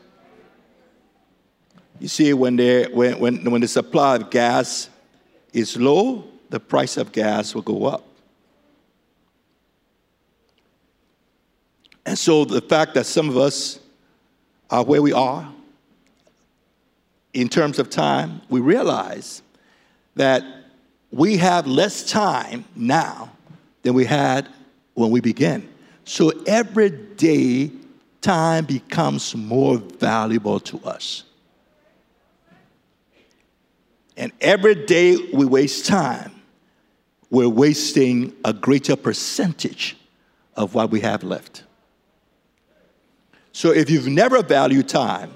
You 1.99 2.07
see, 2.07 2.33
when, 2.33 2.57
when, 2.57 3.19
when, 3.19 3.51
when 3.51 3.61
the 3.61 3.67
supply 3.67 4.15
of 4.15 4.29
gas 4.29 4.89
is 5.51 5.77
low, 5.77 6.25
the 6.49 6.59
price 6.59 6.97
of 6.97 7.11
gas 7.11 7.53
will 7.53 7.61
go 7.61 7.85
up. 7.85 8.05
And 12.05 12.17
so 12.17 12.45
the 12.45 12.61
fact 12.61 12.93
that 12.95 13.05
some 13.05 13.29
of 13.29 13.37
us 13.37 13.79
are 14.69 14.83
where 14.83 15.01
we 15.01 15.13
are 15.13 15.51
in 17.33 17.49
terms 17.49 17.79
of 17.79 17.89
time, 17.89 18.41
we 18.49 18.59
realize 18.59 19.41
that 20.15 20.43
we 21.11 21.37
have 21.37 21.65
less 21.65 22.09
time 22.09 22.65
now 22.75 23.31
than 23.83 23.93
we 23.93 24.05
had 24.05 24.49
when 24.95 25.11
we 25.11 25.21
began. 25.21 25.69
So 26.05 26.31
every 26.47 26.89
day, 26.89 27.71
time 28.21 28.65
becomes 28.65 29.35
more 29.35 29.77
valuable 29.77 30.59
to 30.61 30.79
us. 30.79 31.23
And 34.17 34.31
every 34.41 34.75
day 34.75 35.17
we 35.33 35.45
waste 35.45 35.85
time, 35.85 36.31
we're 37.29 37.49
wasting 37.49 38.33
a 38.45 38.53
greater 38.53 38.95
percentage 38.95 39.97
of 40.55 40.75
what 40.75 40.91
we 40.91 40.99
have 41.01 41.23
left. 41.23 41.63
So 43.51 43.71
if 43.71 43.89
you've 43.89 44.07
never 44.07 44.43
valued 44.43 44.87
time, 44.87 45.31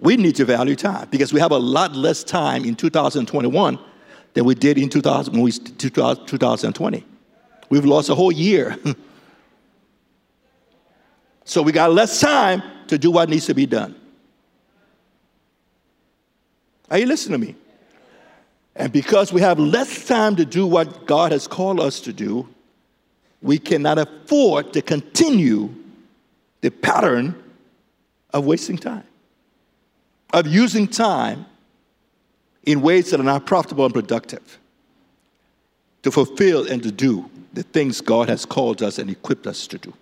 we 0.00 0.16
need 0.16 0.36
to 0.36 0.44
value 0.44 0.76
time 0.76 1.08
because 1.10 1.32
we 1.32 1.40
have 1.40 1.52
a 1.52 1.58
lot 1.58 1.94
less 1.94 2.22
time 2.22 2.64
in 2.64 2.74
2021 2.74 3.78
we 4.44 4.54
did 4.54 4.78
in 4.78 4.88
2000, 4.88 5.32
when 5.32 5.42
we, 5.42 5.52
2020. 5.52 7.04
We've 7.70 7.84
lost 7.84 8.08
a 8.08 8.14
whole 8.14 8.32
year. 8.32 8.76
so 11.44 11.62
we 11.62 11.72
got 11.72 11.92
less 11.92 12.20
time 12.20 12.62
to 12.88 12.98
do 12.98 13.10
what 13.10 13.28
needs 13.28 13.46
to 13.46 13.54
be 13.54 13.66
done. 13.66 13.94
Are 16.90 16.98
you 16.98 17.06
listening 17.06 17.40
to 17.40 17.46
me? 17.46 17.54
And 18.76 18.92
because 18.92 19.32
we 19.32 19.40
have 19.40 19.58
less 19.58 20.06
time 20.06 20.36
to 20.36 20.44
do 20.44 20.66
what 20.66 21.06
God 21.06 21.32
has 21.32 21.46
called 21.46 21.80
us 21.80 22.00
to 22.02 22.12
do, 22.12 22.48
we 23.42 23.58
cannot 23.58 23.98
afford 23.98 24.72
to 24.72 24.82
continue 24.82 25.74
the 26.60 26.70
pattern 26.70 27.34
of 28.32 28.46
wasting 28.46 28.78
time, 28.78 29.04
of 30.32 30.46
using 30.46 30.86
time 30.86 31.44
in 32.64 32.80
ways 32.80 33.10
that 33.10 33.20
are 33.20 33.24
not 33.24 33.46
profitable 33.46 33.84
and 33.84 33.94
productive 33.94 34.58
to 36.02 36.10
fulfill 36.10 36.70
and 36.70 36.82
to 36.82 36.92
do 36.92 37.28
the 37.52 37.62
things 37.62 38.00
God 38.00 38.28
has 38.28 38.44
called 38.44 38.82
us 38.82 38.98
and 38.98 39.10
equipped 39.10 39.46
us 39.46 39.66
to 39.68 39.78
do. 39.78 39.92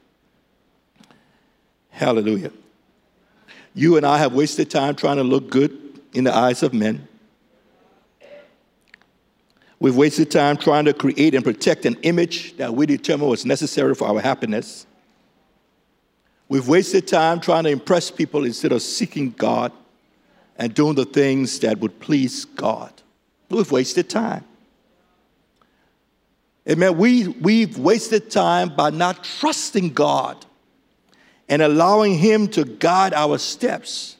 Hallelujah. 1.91 2.53
You 3.75 3.97
and 3.97 4.05
I 4.05 4.19
have 4.19 4.33
wasted 4.33 4.71
time 4.71 4.95
trying 4.95 5.17
to 5.17 5.23
look 5.23 5.51
good 5.51 6.01
in 6.13 6.25
the 6.25 6.35
eyes 6.35 6.63
of 6.63 6.75
men. 6.75 7.07
We've 9.79 9.97
wasted 9.97 10.31
time 10.31 10.57
trying 10.57 10.87
to 10.87 10.95
create 10.95 11.35
and 11.35 11.45
protect 11.45 11.85
an 11.85 11.97
image 12.03 12.57
that 12.57 12.75
we 12.75 12.87
determine 12.87 13.29
was 13.29 13.45
necessary 13.45 13.95
for 13.95 14.09
our 14.09 14.21
happiness. 14.21 14.87
We've 16.49 16.67
wasted 16.67 17.07
time 17.07 17.41
trying 17.41 17.65
to 17.65 17.71
impress 17.71 18.11
people 18.11 18.45
instead 18.45 18.73
of 18.73 18.81
seeking 18.81 19.33
God 19.33 19.73
and 20.59 20.75
doing 20.75 20.95
the 20.95 21.05
things 21.05 21.59
that 21.61 21.79
would 21.79 22.01
please 22.01 22.45
God. 22.45 22.93
We've 23.49 23.71
wasted 23.71 24.09
time. 24.09 24.45
Amen. 26.69 26.97
We, 26.97 27.29
we've 27.29 27.79
wasted 27.79 28.31
time 28.31 28.75
by 28.75 28.91
not 28.91 29.23
trusting 29.23 29.93
God 29.93 30.45
and 31.49 31.63
allowing 31.63 32.15
Him 32.15 32.49
to 32.49 32.65
guide 32.65 33.15
our 33.15 33.39
steps. 33.39 34.17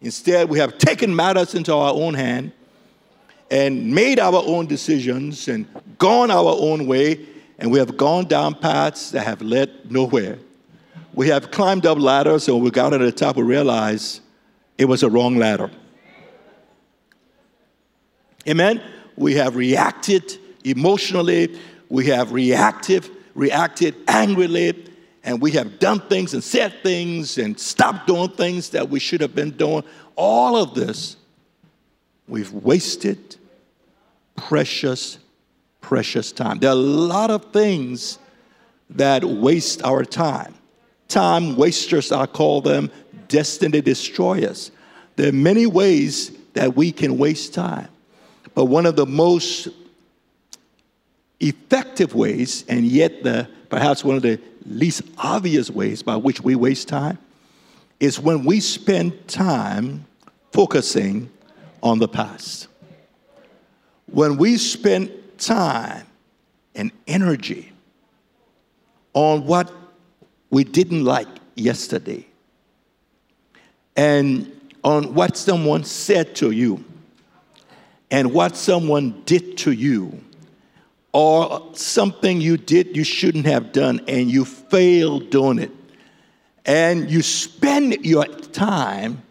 Instead, 0.00 0.48
we 0.48 0.58
have 0.58 0.78
taken 0.78 1.14
matters 1.14 1.54
into 1.54 1.74
our 1.74 1.92
own 1.92 2.14
hand 2.14 2.52
and 3.50 3.94
made 3.94 4.18
our 4.18 4.42
own 4.46 4.66
decisions 4.66 5.48
and 5.48 5.66
gone 5.98 6.30
our 6.30 6.56
own 6.58 6.86
way, 6.86 7.26
and 7.58 7.70
we 7.70 7.78
have 7.78 7.96
gone 7.96 8.26
down 8.26 8.54
paths 8.54 9.10
that 9.10 9.24
have 9.24 9.42
led 9.42 9.90
nowhere. 9.90 10.38
We 11.12 11.28
have 11.28 11.50
climbed 11.50 11.84
up 11.84 11.98
ladders, 11.98 12.48
and 12.48 12.62
we 12.62 12.70
got 12.70 12.90
to 12.90 12.98
the 12.98 13.12
top, 13.12 13.36
we 13.36 13.42
realized 13.42 14.22
it 14.78 14.86
was 14.86 15.02
a 15.02 15.10
wrong 15.10 15.36
ladder. 15.36 15.70
Amen? 18.48 18.82
We 19.16 19.34
have 19.34 19.56
reacted 19.56 20.38
emotionally, 20.64 21.58
we 21.88 22.06
have 22.06 22.32
reactive, 22.32 23.10
reacted 23.34 23.94
angrily, 24.08 24.86
and 25.22 25.40
we 25.40 25.52
have 25.52 25.78
done 25.78 26.00
things 26.00 26.34
and 26.34 26.44
said 26.44 26.74
things 26.82 27.38
and 27.38 27.58
stopped 27.58 28.06
doing 28.06 28.28
things 28.30 28.70
that 28.70 28.88
we 28.90 29.00
should 29.00 29.20
have 29.20 29.34
been 29.34 29.52
doing. 29.52 29.82
All 30.16 30.56
of 30.56 30.74
this, 30.74 31.16
we've 32.28 32.52
wasted 32.52 33.36
precious, 34.36 35.18
precious 35.80 36.32
time. 36.32 36.58
There 36.58 36.70
are 36.70 36.72
a 36.72 36.76
lot 36.76 37.30
of 37.30 37.52
things 37.52 38.18
that 38.90 39.24
waste 39.24 39.82
our 39.82 40.04
time. 40.04 40.54
Time 41.08 41.56
wasters, 41.56 42.12
I 42.12 42.26
call 42.26 42.60
them 42.60 42.90
destiny 43.34 43.82
us. 43.84 44.70
There 45.16 45.28
are 45.28 45.32
many 45.32 45.66
ways 45.66 46.30
that 46.52 46.76
we 46.76 46.92
can 46.92 47.18
waste 47.18 47.52
time. 47.52 47.88
But 48.54 48.66
one 48.66 48.86
of 48.86 48.94
the 48.94 49.06
most 49.06 49.68
effective 51.40 52.14
ways, 52.14 52.64
and 52.68 52.86
yet 52.86 53.24
the 53.24 53.48
perhaps 53.70 54.04
one 54.04 54.14
of 54.14 54.22
the 54.22 54.38
least 54.66 55.02
obvious 55.18 55.68
ways 55.68 56.00
by 56.00 56.14
which 56.14 56.42
we 56.42 56.54
waste 56.54 56.86
time, 56.86 57.18
is 57.98 58.20
when 58.20 58.44
we 58.44 58.60
spend 58.60 59.26
time 59.26 60.06
focusing 60.52 61.28
on 61.82 61.98
the 61.98 62.06
past. 62.06 62.68
When 64.06 64.36
we 64.36 64.58
spend 64.58 65.10
time 65.38 66.06
and 66.76 66.92
energy 67.08 67.72
on 69.12 69.44
what 69.44 69.72
we 70.50 70.62
didn't 70.62 71.04
like 71.04 71.26
yesterday 71.56 72.28
and 73.96 74.50
on 74.82 75.14
what 75.14 75.36
someone 75.36 75.84
said 75.84 76.34
to 76.36 76.50
you 76.50 76.84
and 78.10 78.32
what 78.32 78.56
someone 78.56 79.22
did 79.24 79.56
to 79.58 79.72
you 79.72 80.20
or 81.12 81.70
something 81.74 82.40
you 82.40 82.56
did 82.56 82.96
you 82.96 83.04
shouldn't 83.04 83.46
have 83.46 83.72
done 83.72 84.00
and 84.08 84.30
you 84.30 84.44
failed 84.44 85.30
doing 85.30 85.58
it. 85.58 85.70
And 86.66 87.10
you 87.10 87.22
spend 87.22 88.04
your 88.04 88.26
time 88.26 89.22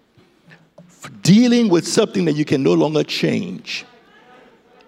dealing 1.22 1.70
with 1.70 1.88
something 1.88 2.26
that 2.26 2.34
you 2.34 2.46
can 2.46 2.64
no 2.64 2.74
longer 2.74 3.04
change. 3.04 3.86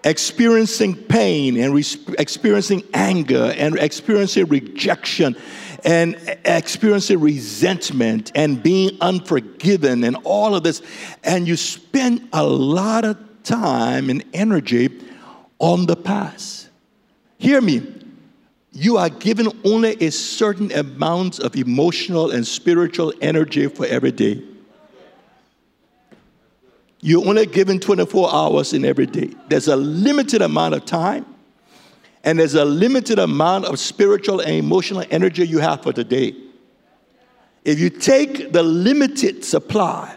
Experiencing 0.04 0.94
pain 0.94 1.58
and 1.58 1.74
re- 1.74 2.14
experiencing 2.18 2.82
anger 2.94 3.52
and 3.56 3.76
experiencing 3.78 4.46
rejection 4.46 5.36
and 5.86 6.16
experiencing 6.44 7.20
resentment 7.20 8.32
and 8.34 8.60
being 8.60 8.98
unforgiven 9.00 10.02
and 10.02 10.16
all 10.24 10.56
of 10.56 10.64
this. 10.64 10.82
And 11.22 11.46
you 11.46 11.56
spend 11.56 12.28
a 12.32 12.44
lot 12.44 13.04
of 13.04 13.16
time 13.44 14.10
and 14.10 14.24
energy 14.34 15.00
on 15.60 15.86
the 15.86 15.94
past. 15.94 16.68
Hear 17.38 17.60
me. 17.60 17.94
You 18.72 18.98
are 18.98 19.08
given 19.08 19.48
only 19.64 19.92
a 20.04 20.10
certain 20.10 20.70
amount 20.72 21.38
of 21.38 21.56
emotional 21.56 22.32
and 22.32 22.46
spiritual 22.46 23.14
energy 23.22 23.68
for 23.68 23.86
every 23.86 24.12
day. 24.12 24.42
You're 27.00 27.26
only 27.26 27.46
given 27.46 27.78
24 27.78 28.34
hours 28.34 28.72
in 28.72 28.84
every 28.84 29.06
day. 29.06 29.30
There's 29.48 29.68
a 29.68 29.76
limited 29.76 30.42
amount 30.42 30.74
of 30.74 30.84
time 30.84 31.24
And 32.26 32.40
there's 32.40 32.54
a 32.54 32.64
limited 32.64 33.20
amount 33.20 33.66
of 33.66 33.78
spiritual 33.78 34.40
and 34.40 34.50
emotional 34.50 35.04
energy 35.10 35.46
you 35.46 35.60
have 35.60 35.84
for 35.84 35.92
today. 35.92 36.34
If 37.64 37.78
you 37.78 37.88
take 37.88 38.52
the 38.52 38.64
limited 38.64 39.44
supply 39.44 40.16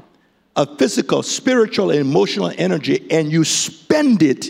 of 0.56 0.80
physical, 0.80 1.22
spiritual, 1.22 1.92
and 1.92 2.00
emotional 2.00 2.52
energy 2.58 3.06
and 3.12 3.32
you 3.32 3.44
spend 3.44 4.24
it 4.24 4.50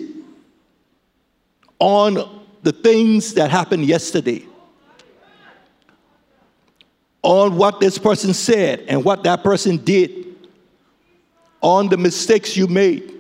on 1.79 2.45
the 2.63 2.71
things 2.71 3.33
that 3.33 3.51
happened 3.51 3.85
yesterday, 3.85 4.45
on 7.21 7.57
what 7.57 7.81
this 7.81 7.97
person 7.97 8.33
said 8.33 8.85
and 8.87 9.03
what 9.03 9.23
that 9.23 9.43
person 9.43 9.75
did, 9.75 10.27
on 11.59 11.89
the 11.89 11.97
mistakes 11.97 12.55
you 12.55 12.67
made, 12.67 13.13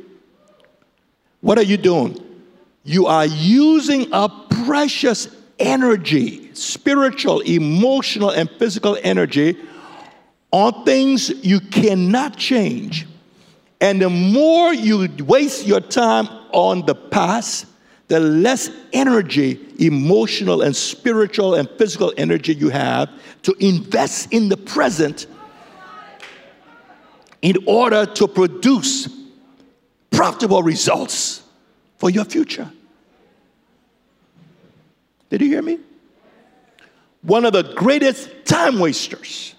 what 1.41 1.57
are 1.57 1.63
you 1.63 1.75
doing? 1.75 2.28
You 2.83 3.07
are 3.07 3.25
using 3.25 4.11
up 4.13 4.49
precious 4.65 5.27
energy, 5.59 6.53
spiritual, 6.53 7.41
emotional, 7.41 8.29
and 8.29 8.49
physical 8.51 8.97
energy 9.03 9.57
on 10.51 10.85
things 10.85 11.29
you 11.45 11.59
cannot 11.59 12.37
change. 12.37 13.05
And 13.81 14.01
the 14.01 14.09
more 14.09 14.73
you 14.73 15.07
waste 15.25 15.65
your 15.65 15.81
time 15.81 16.27
on 16.51 16.85
the 16.85 16.95
past, 16.95 17.65
the 18.07 18.19
less 18.19 18.69
energy, 18.91 19.59
emotional 19.79 20.63
and 20.63 20.75
spiritual 20.75 21.55
and 21.55 21.69
physical 21.77 22.11
energy 22.17 22.53
you 22.53 22.69
have 22.69 23.09
to 23.43 23.53
invest 23.59 24.33
in 24.33 24.49
the 24.49 24.57
present 24.57 25.27
in 27.41 27.55
order 27.67 28.05
to 28.05 28.27
produce 28.27 29.07
profitable 30.11 30.63
results 30.63 31.43
for 31.99 32.09
your 32.09 32.25
future. 32.25 32.71
Did 35.29 35.41
you 35.41 35.47
hear 35.47 35.61
me? 35.61 35.77
One 37.21 37.45
of 37.45 37.53
the 37.53 37.63
greatest 37.75 38.29
time 38.45 38.79
wasters, 38.79 39.53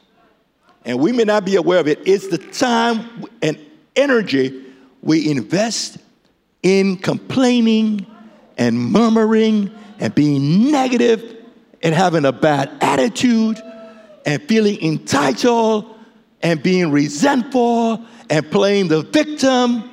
and 0.84 0.98
we 0.98 1.12
may 1.12 1.24
not 1.24 1.44
be 1.44 1.56
aware 1.56 1.78
of 1.78 1.86
it, 1.86 2.06
is 2.08 2.28
the 2.28 2.38
time 2.38 3.26
and 3.42 3.58
energy 3.94 4.64
we 5.02 5.30
invest 5.30 5.98
in 6.62 6.96
complaining 6.96 8.06
and 8.56 8.76
murmuring 8.78 9.70
and 9.98 10.14
being 10.14 10.70
negative 10.70 11.36
and 11.82 11.94
having 11.94 12.24
a 12.24 12.32
bad 12.32 12.70
attitude 12.80 13.60
and 14.24 14.42
feeling 14.44 14.80
entitled 14.82 15.94
and 16.42 16.62
being 16.62 16.90
resentful 16.90 18.04
and 18.30 18.50
playing 18.50 18.88
the 18.88 19.02
victim 19.02 19.89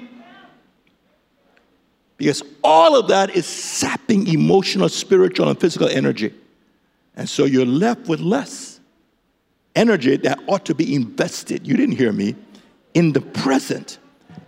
because 2.18 2.42
all 2.64 2.98
of 2.98 3.08
that 3.10 3.36
is 3.36 3.46
sapping 3.46 4.28
emotional, 4.28 4.90
spiritual, 4.90 5.50
and 5.50 5.60
physical 5.60 5.88
energy. 5.88 6.34
And 7.16 7.30
so 7.30 7.46
you're 7.46 7.66
left 7.66 8.08
with 8.08 8.20
less 8.20 8.80
energy 9.76 10.18
that 10.18 10.40
ought 10.48 10.66
to 10.66 10.76
be 10.76 10.96
invested, 10.96 11.66
you 11.66 11.78
didn't 11.78 11.96
hear 11.96 12.12
me, 12.12 12.36
in 12.96 13.14
the 13.14 13.22
present 13.22 14.00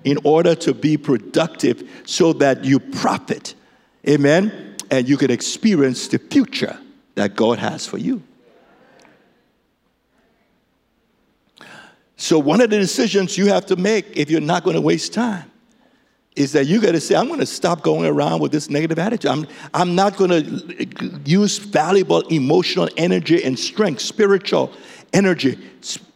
in 0.04 0.18
order 0.24 0.56
to 0.56 0.74
be 0.74 0.98
productive 0.98 1.88
so 2.06 2.34
that 2.34 2.66
you 2.66 2.80
profit. 2.80 3.54
Amen? 4.08 4.76
And 4.90 5.08
you 5.08 5.18
can 5.18 5.30
experience 5.30 6.08
the 6.08 6.18
future 6.18 6.80
that 7.16 7.36
God 7.36 7.60
has 7.60 7.86
for 7.86 7.98
you. 7.98 8.24
So, 12.18 12.40
one 12.40 12.60
of 12.60 12.70
the 12.70 12.78
decisions 12.78 13.38
you 13.38 13.48
have 13.48 13.66
to 13.68 13.76
make 13.76 14.18
if 14.18 14.30
you're 14.30 14.42
not 14.42 14.64
going 14.64 14.76
to 14.76 14.82
waste 14.82 15.14
time 15.14 15.50
is 16.40 16.54
that 16.54 16.68
you 16.68 16.80
got 16.80 16.94
to 16.94 17.02
say, 17.02 17.16
I'm 17.16 17.28
going 17.28 17.42
to 17.42 17.46
stop 17.46 17.84
going 17.84 18.06
around 18.10 18.40
with 18.40 18.54
this 18.54 18.70
negative 18.70 18.98
attitude. 18.98 19.30
I'm, 19.30 19.46
I'm 19.74 19.94
not 19.94 20.16
going 20.16 20.32
to 20.32 21.20
use 21.26 21.58
valuable 21.58 22.22
emotional 22.30 22.88
energy 22.96 23.44
and 23.44 23.60
strength, 23.60 24.00
spiritual 24.00 24.72
energy, 25.12 25.60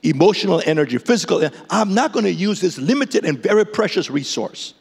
emotional 0.02 0.64
energy, 0.66 0.98
physical. 0.98 1.50
I'm 1.70 1.94
not 1.94 2.14
going 2.14 2.24
to 2.24 2.32
use 2.32 2.62
this 2.62 2.78
limited 2.78 3.26
and 3.26 3.38
very 3.38 3.66
precious 3.66 4.10
resource 4.10 4.74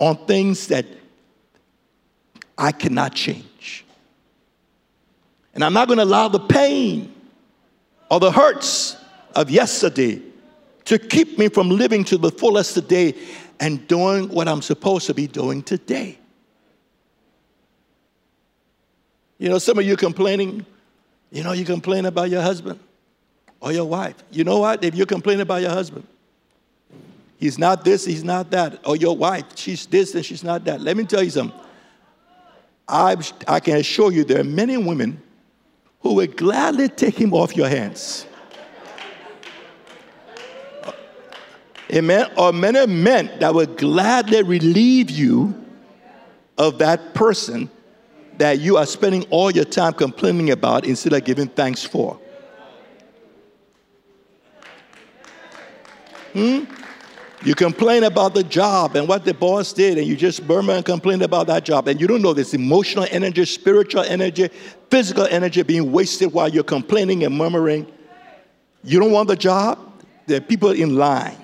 on 0.00 0.26
things 0.26 0.66
that 0.66 0.86
I 2.58 2.72
cannot 2.72 3.14
change. 3.14 3.84
And 5.54 5.62
I'm 5.62 5.72
not 5.72 5.86
going 5.86 5.98
to 5.98 6.04
allow 6.04 6.26
the 6.26 6.40
pain 6.40 7.14
or 8.10 8.18
the 8.18 8.32
hurts 8.32 8.96
of 9.36 9.50
yesterday 9.50 10.20
to 10.84 10.98
keep 10.98 11.38
me 11.38 11.48
from 11.48 11.68
living 11.68 12.02
to 12.02 12.18
the 12.18 12.30
fullest 12.30 12.74
today 12.74 13.14
and 13.62 13.86
doing 13.86 14.28
what 14.28 14.48
I'm 14.48 14.60
supposed 14.60 15.06
to 15.06 15.14
be 15.14 15.28
doing 15.28 15.62
today. 15.62 16.18
You 19.38 19.48
know, 19.48 19.58
some 19.58 19.78
of 19.78 19.86
you 19.86 19.96
complaining, 19.96 20.66
you 21.30 21.44
know, 21.44 21.52
you 21.52 21.64
complain 21.64 22.06
about 22.06 22.28
your 22.28 22.42
husband 22.42 22.80
or 23.60 23.70
your 23.70 23.84
wife. 23.84 24.16
You 24.32 24.42
know 24.42 24.58
what? 24.58 24.82
If 24.82 24.96
you 24.96 25.06
complain 25.06 25.40
about 25.40 25.62
your 25.62 25.70
husband, 25.70 26.08
he's 27.38 27.56
not 27.56 27.84
this, 27.84 28.04
he's 28.04 28.24
not 28.24 28.50
that, 28.50 28.80
or 28.84 28.96
your 28.96 29.16
wife, 29.16 29.44
she's 29.54 29.86
this 29.86 30.16
and 30.16 30.24
she's 30.24 30.42
not 30.42 30.64
that. 30.64 30.80
Let 30.80 30.96
me 30.96 31.04
tell 31.04 31.22
you 31.22 31.30
something. 31.30 31.56
I, 32.88 33.16
I 33.46 33.60
can 33.60 33.76
assure 33.76 34.10
you 34.10 34.24
there 34.24 34.40
are 34.40 34.44
many 34.44 34.76
women 34.76 35.22
who 36.00 36.14
would 36.14 36.36
gladly 36.36 36.88
take 36.88 37.14
him 37.14 37.32
off 37.32 37.56
your 37.56 37.68
hands. 37.68 38.26
Amen. 41.92 42.30
Or 42.36 42.52
many 42.52 42.86
men 42.86 43.30
that 43.40 43.54
would 43.54 43.76
gladly 43.76 44.42
relieve 44.42 45.10
you 45.10 45.54
of 46.56 46.78
that 46.78 47.12
person 47.12 47.70
that 48.38 48.60
you 48.60 48.78
are 48.78 48.86
spending 48.86 49.24
all 49.24 49.50
your 49.50 49.64
time 49.64 49.92
complaining 49.92 50.50
about 50.50 50.86
instead 50.86 51.12
of 51.12 51.22
giving 51.24 51.48
thanks 51.48 51.84
for. 51.84 52.18
Hmm? 56.32 56.64
You 57.44 57.54
complain 57.54 58.04
about 58.04 58.34
the 58.34 58.44
job 58.44 58.96
and 58.96 59.06
what 59.06 59.24
the 59.24 59.34
boss 59.34 59.72
did, 59.72 59.98
and 59.98 60.06
you 60.06 60.16
just 60.16 60.42
murmur 60.44 60.74
and 60.74 60.84
complain 60.84 61.22
about 61.22 61.48
that 61.48 61.64
job, 61.64 61.88
and 61.88 62.00
you 62.00 62.06
don't 62.06 62.22
know 62.22 62.32
this 62.32 62.54
emotional 62.54 63.06
energy, 63.10 63.44
spiritual 63.44 64.02
energy, 64.04 64.48
physical 64.88 65.26
energy 65.26 65.62
being 65.62 65.90
wasted 65.90 66.32
while 66.32 66.48
you're 66.48 66.62
complaining 66.62 67.24
and 67.24 67.36
murmuring. 67.36 67.86
You 68.84 69.00
don't 69.00 69.10
want 69.10 69.28
the 69.28 69.36
job? 69.36 69.78
There 70.26 70.38
are 70.38 70.40
people 70.40 70.70
in 70.70 70.96
line 70.96 71.36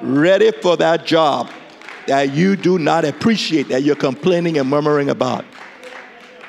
ready 0.00 0.52
for 0.52 0.76
that 0.76 1.06
job 1.06 1.50
that 2.06 2.32
you 2.32 2.56
do 2.56 2.78
not 2.78 3.04
appreciate, 3.04 3.68
that 3.68 3.82
you're 3.82 3.96
complaining 3.96 4.58
and 4.58 4.68
murmuring 4.68 5.10
about. 5.10 5.44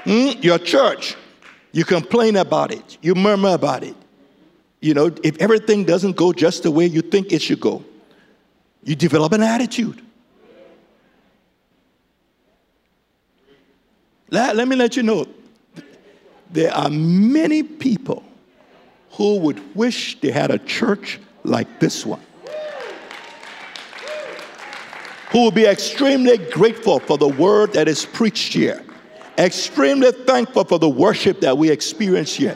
Mm? 0.04 0.44
Your 0.44 0.60
church, 0.60 1.16
you 1.72 1.86
complain 1.86 2.36
about 2.36 2.72
it, 2.72 2.98
you 3.02 3.16
murmur 3.16 3.54
about 3.54 3.84
it. 3.84 3.96
You 4.82 4.94
know, 4.94 5.12
if 5.24 5.38
everything 5.40 5.84
doesn't 5.84 6.16
go 6.16 6.34
just 6.34 6.64
the 6.64 6.72
way 6.72 6.86
you 6.86 7.02
think 7.02 7.32
it 7.32 7.42
should 7.42 7.60
go, 7.60 7.84
you 8.84 8.96
develop 8.96 9.32
an 9.34 9.42
attitude. 9.42 10.02
Let, 14.30 14.56
let 14.56 14.68
me 14.68 14.76
let 14.76 14.96
you 14.96 15.04
know 15.04 15.28
there 16.52 16.74
are 16.74 16.90
many 16.90 17.64
people 17.64 18.24
who 19.12 19.40
would 19.40 19.76
wish 19.76 20.20
they 20.20 20.32
had 20.32 20.52
a 20.52 20.60
church 20.60 21.20
like 21.44 21.80
this 21.80 22.06
one 22.06 22.25
who 25.36 25.42
will 25.42 25.52
be 25.52 25.66
extremely 25.66 26.38
grateful 26.38 26.98
for 26.98 27.18
the 27.18 27.28
word 27.28 27.74
that 27.74 27.90
is 27.90 28.06
preached 28.06 28.54
here, 28.54 28.82
extremely 29.38 30.10
thankful 30.10 30.64
for 30.64 30.80
the 30.80 30.88
worship 30.88 31.42
that 31.42 31.58
we 31.58 31.70
experience 31.70 32.34
here, 32.34 32.56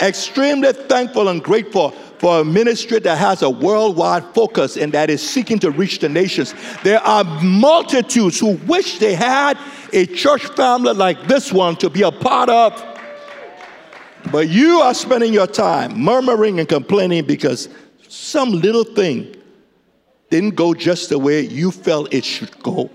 extremely 0.00 0.72
thankful 0.72 1.28
and 1.28 1.40
grateful 1.40 1.92
for 2.18 2.40
a 2.40 2.44
ministry 2.44 2.98
that 2.98 3.16
has 3.16 3.42
a 3.42 3.48
worldwide 3.48 4.24
focus 4.34 4.76
and 4.76 4.92
that 4.92 5.08
is 5.08 5.22
seeking 5.22 5.60
to 5.60 5.70
reach 5.70 6.00
the 6.00 6.08
nations. 6.08 6.52
There 6.82 6.98
are 6.98 7.22
multitudes 7.44 8.40
who 8.40 8.56
wish 8.66 8.98
they 8.98 9.14
had 9.14 9.56
a 9.92 10.06
church 10.06 10.46
family 10.56 10.94
like 10.94 11.28
this 11.28 11.52
one 11.52 11.76
to 11.76 11.88
be 11.88 12.02
a 12.02 12.10
part 12.10 12.48
of. 12.48 12.98
But 14.32 14.48
you 14.48 14.80
are 14.80 14.94
spending 14.94 15.32
your 15.32 15.46
time 15.46 15.96
murmuring 15.96 16.58
and 16.58 16.68
complaining 16.68 17.24
because 17.24 17.68
some 18.08 18.50
little 18.50 18.82
thing 18.82 19.35
didn't 20.30 20.54
go 20.56 20.74
just 20.74 21.08
the 21.08 21.18
way 21.18 21.40
you 21.40 21.70
felt 21.70 22.12
it 22.12 22.24
should 22.24 22.62
go. 22.62 22.90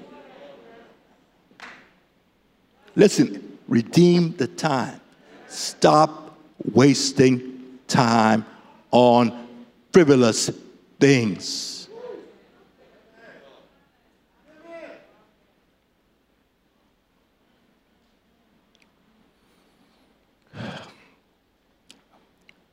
Listen, 2.95 3.57
redeem 3.67 4.35
the 4.35 4.47
time. 4.47 4.99
Stop 5.47 6.37
wasting 6.73 7.79
time 7.87 8.45
on 8.91 9.47
frivolous 9.91 10.49
things. 10.99 11.87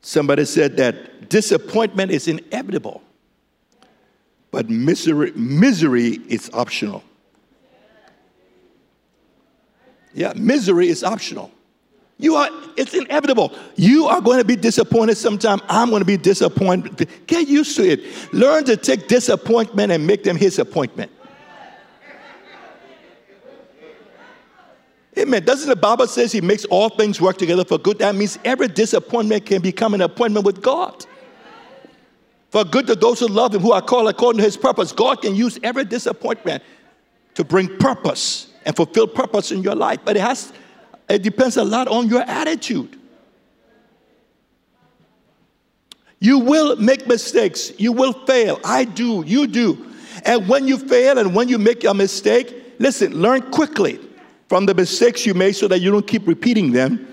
Somebody 0.01 0.43
said 0.45 0.75
that 0.77 1.29
disappointment 1.29 2.11
is 2.11 2.27
inevitable. 2.27 3.03
But 4.51 4.69
misery, 4.69 5.31
misery 5.35 6.19
is 6.27 6.49
optional. 6.53 7.03
Yeah, 10.13 10.33
misery 10.35 10.89
is 10.89 11.03
optional. 11.03 11.51
You 12.17 12.35
are, 12.35 12.49
it's 12.75 12.93
inevitable. 12.93 13.53
You 13.75 14.07
are 14.07 14.19
going 14.19 14.39
to 14.39 14.43
be 14.43 14.57
disappointed 14.57 15.15
sometime. 15.15 15.61
I'm 15.69 15.89
going 15.89 16.01
to 16.01 16.05
be 16.05 16.17
disappointed. 16.17 17.07
Get 17.27 17.47
used 17.47 17.77
to 17.77 17.83
it. 17.83 18.33
Learn 18.33 18.65
to 18.65 18.75
take 18.75 19.07
disappointment 19.07 19.91
and 19.91 20.05
make 20.05 20.23
them 20.23 20.35
his 20.35 20.59
appointment. 20.59 21.11
Amen. 25.17 25.43
Doesn't 25.43 25.69
the 25.69 25.75
Bible 25.75 26.07
says 26.07 26.31
he 26.31 26.41
makes 26.41 26.65
all 26.65 26.89
things 26.89 27.21
work 27.21 27.37
together 27.37 27.65
for 27.65 27.77
good? 27.77 27.99
That 27.99 28.15
means 28.15 28.39
every 28.43 28.67
disappointment 28.67 29.45
can 29.45 29.61
become 29.61 29.93
an 29.93 30.01
appointment 30.01 30.45
with 30.45 30.61
God. 30.61 31.05
For 32.49 32.63
good 32.63 32.87
to 32.87 32.95
those 32.95 33.19
who 33.19 33.27
love 33.27 33.53
him, 33.53 33.61
who 33.61 33.71
are 33.71 33.81
called 33.81 34.09
according 34.09 34.39
to 34.39 34.43
his 34.43 34.57
purpose. 34.57 34.91
God 34.91 35.21
can 35.21 35.35
use 35.35 35.59
every 35.61 35.85
disappointment 35.85 36.63
to 37.35 37.43
bring 37.43 37.77
purpose 37.77 38.47
and 38.65 38.75
fulfill 38.75 39.07
purpose 39.07 39.51
in 39.51 39.61
your 39.61 39.75
life. 39.75 39.99
But 40.03 40.17
it 40.17 40.21
has 40.21 40.51
it 41.09 41.23
depends 41.23 41.57
a 41.57 41.63
lot 41.63 41.87
on 41.87 42.07
your 42.07 42.21
attitude. 42.21 42.97
You 46.19 46.39
will 46.39 46.75
make 46.75 47.07
mistakes. 47.07 47.71
You 47.77 47.93
will 47.93 48.13
fail. 48.13 48.59
I 48.63 48.83
do. 48.83 49.23
You 49.25 49.47
do. 49.47 49.85
And 50.25 50.47
when 50.49 50.67
you 50.67 50.77
fail 50.77 51.17
and 51.17 51.33
when 51.33 51.47
you 51.47 51.57
make 51.57 51.83
a 51.85 51.93
mistake, 51.93 52.75
listen, 52.77 53.21
learn 53.21 53.41
quickly 53.51 53.99
from 54.49 54.65
the 54.65 54.73
mistakes 54.73 55.25
you 55.25 55.33
made 55.33 55.53
so 55.53 55.67
that 55.67 55.79
you 55.79 55.91
don't 55.91 56.05
keep 56.05 56.27
repeating 56.27 56.71
them. 56.71 57.07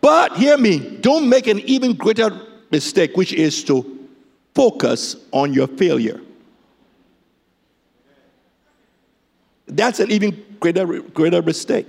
But 0.00 0.36
hear 0.36 0.58
me, 0.58 0.98
don't 0.98 1.28
make 1.28 1.46
an 1.46 1.60
even 1.60 1.94
greater 1.94 2.30
mistake, 2.70 3.16
which 3.16 3.32
is 3.32 3.64
to 3.64 3.97
focus 4.58 5.14
on 5.30 5.54
your 5.54 5.68
failure. 5.68 6.20
That's 9.68 10.00
an 10.00 10.10
even 10.10 10.44
greater, 10.58 10.84
greater 11.00 11.42
mistake 11.42 11.86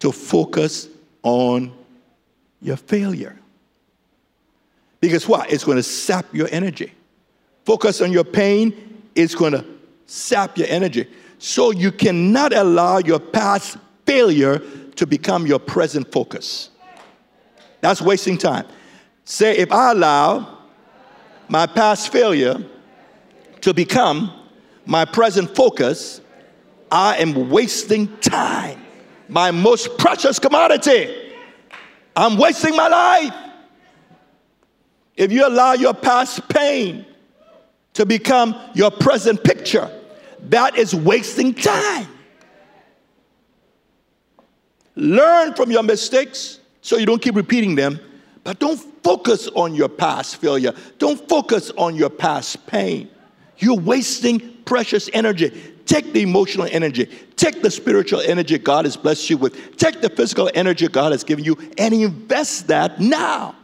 to 0.00 0.12
focus 0.12 0.88
on 1.22 1.72
your 2.60 2.76
failure. 2.76 3.38
Because 5.00 5.26
what? 5.26 5.50
It's 5.50 5.64
going 5.64 5.78
to 5.78 5.82
sap 5.82 6.26
your 6.34 6.46
energy. 6.52 6.92
Focus 7.64 8.02
on 8.02 8.12
your 8.12 8.24
pain, 8.24 9.02
it's 9.14 9.34
going 9.34 9.54
to 9.54 9.64
sap 10.04 10.58
your 10.58 10.68
energy. 10.68 11.08
So 11.38 11.70
you 11.70 11.90
cannot 11.90 12.52
allow 12.52 12.98
your 12.98 13.18
past 13.18 13.78
failure 14.04 14.58
to 14.96 15.06
become 15.06 15.46
your 15.46 15.58
present 15.58 16.12
focus. 16.12 16.68
That's 17.80 18.02
wasting 18.02 18.36
time. 18.36 18.66
Say, 19.24 19.56
if 19.56 19.72
I 19.72 19.92
allow 19.92 20.51
my 21.48 21.66
past 21.66 22.10
failure 22.10 22.64
to 23.60 23.74
become 23.74 24.32
my 24.86 25.04
present 25.04 25.54
focus, 25.54 26.20
I 26.90 27.16
am 27.16 27.48
wasting 27.50 28.14
time, 28.18 28.80
my 29.28 29.50
most 29.50 29.96
precious 29.98 30.38
commodity. 30.38 31.32
I'm 32.14 32.36
wasting 32.36 32.76
my 32.76 32.88
life. 32.88 33.34
If 35.16 35.32
you 35.32 35.46
allow 35.46 35.72
your 35.74 35.94
past 35.94 36.48
pain 36.48 37.06
to 37.94 38.06
become 38.06 38.54
your 38.74 38.90
present 38.90 39.42
picture, 39.44 39.90
that 40.48 40.76
is 40.76 40.94
wasting 40.94 41.54
time. 41.54 42.08
Learn 44.96 45.54
from 45.54 45.70
your 45.70 45.82
mistakes 45.82 46.60
so 46.80 46.96
you 46.96 47.06
don't 47.06 47.22
keep 47.22 47.36
repeating 47.36 47.74
them, 47.74 48.00
but 48.44 48.58
don't 48.58 48.78
focus 49.02 49.48
on 49.48 49.74
your 49.74 49.88
past 49.88 50.36
failure. 50.36 50.72
Don't 50.98 51.28
focus 51.28 51.70
on 51.76 51.94
your 51.94 52.10
past 52.10 52.66
pain. 52.66 53.08
You're 53.58 53.78
wasting 53.78 54.40
precious 54.64 55.08
energy. 55.12 55.50
Take 55.86 56.12
the 56.12 56.22
emotional 56.22 56.68
energy, 56.70 57.06
take 57.36 57.60
the 57.60 57.70
spiritual 57.70 58.20
energy 58.20 58.56
God 58.56 58.84
has 58.84 58.96
blessed 58.96 59.28
you 59.28 59.36
with, 59.36 59.76
take 59.76 60.00
the 60.00 60.08
physical 60.08 60.48
energy 60.54 60.86
God 60.88 61.12
has 61.12 61.24
given 61.24 61.44
you, 61.44 61.56
and 61.76 61.92
invest 61.92 62.68
that 62.68 63.00
now 63.00 63.56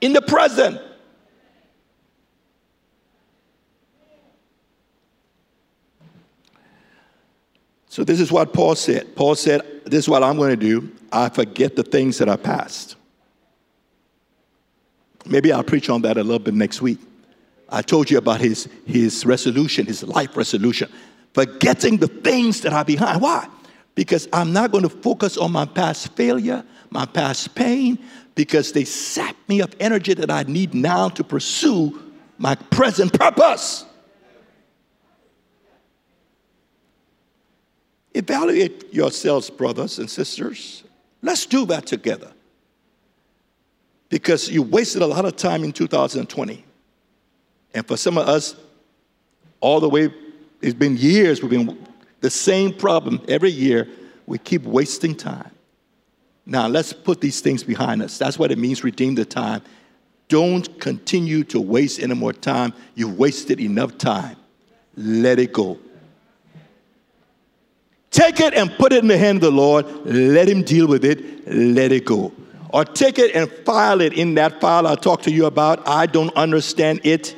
in 0.00 0.12
the 0.12 0.22
present. 0.22 0.80
So, 7.88 8.04
this 8.04 8.20
is 8.20 8.30
what 8.30 8.52
Paul 8.52 8.74
said. 8.74 9.14
Paul 9.16 9.34
said, 9.34 9.62
This 9.84 10.04
is 10.04 10.08
what 10.08 10.22
I'm 10.22 10.36
going 10.36 10.50
to 10.50 10.56
do. 10.56 10.92
I 11.10 11.28
forget 11.28 11.76
the 11.76 11.82
things 11.82 12.18
that 12.18 12.28
are 12.28 12.38
past. 12.38 12.96
Maybe 15.26 15.52
I'll 15.52 15.62
preach 15.62 15.88
on 15.88 16.02
that 16.02 16.16
a 16.16 16.22
little 16.22 16.38
bit 16.38 16.54
next 16.54 16.82
week. 16.82 16.98
I 17.68 17.82
told 17.82 18.10
you 18.10 18.18
about 18.18 18.40
his, 18.40 18.68
his 18.86 19.24
resolution, 19.24 19.86
his 19.86 20.02
life 20.02 20.36
resolution. 20.36 20.90
Forgetting 21.32 21.96
the 21.96 22.08
things 22.08 22.60
that 22.62 22.72
are 22.72 22.84
behind. 22.84 23.22
Why? 23.22 23.48
Because 23.94 24.28
I'm 24.32 24.52
not 24.52 24.72
going 24.72 24.82
to 24.82 24.90
focus 24.90 25.38
on 25.38 25.52
my 25.52 25.64
past 25.64 26.14
failure, 26.14 26.64
my 26.90 27.06
past 27.06 27.54
pain, 27.54 27.98
because 28.34 28.72
they 28.72 28.84
sap 28.84 29.36
me 29.48 29.60
of 29.60 29.74
energy 29.80 30.14
that 30.14 30.30
I 30.30 30.42
need 30.42 30.74
now 30.74 31.08
to 31.10 31.24
pursue 31.24 32.02
my 32.38 32.54
present 32.54 33.18
purpose. 33.18 33.86
Evaluate 38.14 38.92
yourselves, 38.92 39.48
brothers 39.48 39.98
and 39.98 40.10
sisters. 40.10 40.84
Let's 41.22 41.46
do 41.46 41.64
that 41.66 41.86
together. 41.86 42.32
Because 44.12 44.50
you 44.50 44.62
wasted 44.62 45.00
a 45.00 45.06
lot 45.06 45.24
of 45.24 45.36
time 45.36 45.64
in 45.64 45.72
2020. 45.72 46.62
And 47.72 47.88
for 47.88 47.96
some 47.96 48.18
of 48.18 48.28
us, 48.28 48.54
all 49.58 49.80
the 49.80 49.88
way, 49.88 50.12
it's 50.60 50.74
been 50.74 50.98
years, 50.98 51.40
we've 51.40 51.50
been 51.50 51.82
the 52.20 52.28
same 52.28 52.74
problem 52.74 53.22
every 53.26 53.50
year. 53.50 53.88
We 54.26 54.36
keep 54.36 54.64
wasting 54.64 55.14
time. 55.14 55.50
Now, 56.44 56.68
let's 56.68 56.92
put 56.92 57.22
these 57.22 57.40
things 57.40 57.64
behind 57.64 58.02
us. 58.02 58.18
That's 58.18 58.38
what 58.38 58.52
it 58.52 58.58
means, 58.58 58.84
redeem 58.84 59.14
the 59.14 59.24
time. 59.24 59.62
Don't 60.28 60.78
continue 60.78 61.42
to 61.44 61.58
waste 61.58 61.98
any 61.98 62.14
more 62.14 62.34
time. 62.34 62.74
You've 62.94 63.18
wasted 63.18 63.60
enough 63.60 63.96
time. 63.96 64.36
Let 64.94 65.38
it 65.38 65.54
go. 65.54 65.78
Take 68.10 68.40
it 68.40 68.52
and 68.52 68.70
put 68.72 68.92
it 68.92 68.98
in 69.02 69.08
the 69.08 69.16
hand 69.16 69.36
of 69.36 69.42
the 69.42 69.50
Lord. 69.52 69.86
Let 70.04 70.50
Him 70.50 70.64
deal 70.64 70.86
with 70.86 71.02
it. 71.02 71.48
Let 71.48 71.92
it 71.92 72.04
go. 72.04 72.30
Or 72.72 72.84
take 72.84 73.18
it 73.18 73.34
and 73.34 73.50
file 73.50 74.00
it 74.00 74.14
in 74.14 74.34
that 74.34 74.60
file 74.60 74.86
I 74.86 74.94
talked 74.94 75.24
to 75.24 75.30
you 75.30 75.44
about. 75.44 75.86
I 75.86 76.06
don't 76.06 76.34
understand 76.34 77.00
it. 77.04 77.36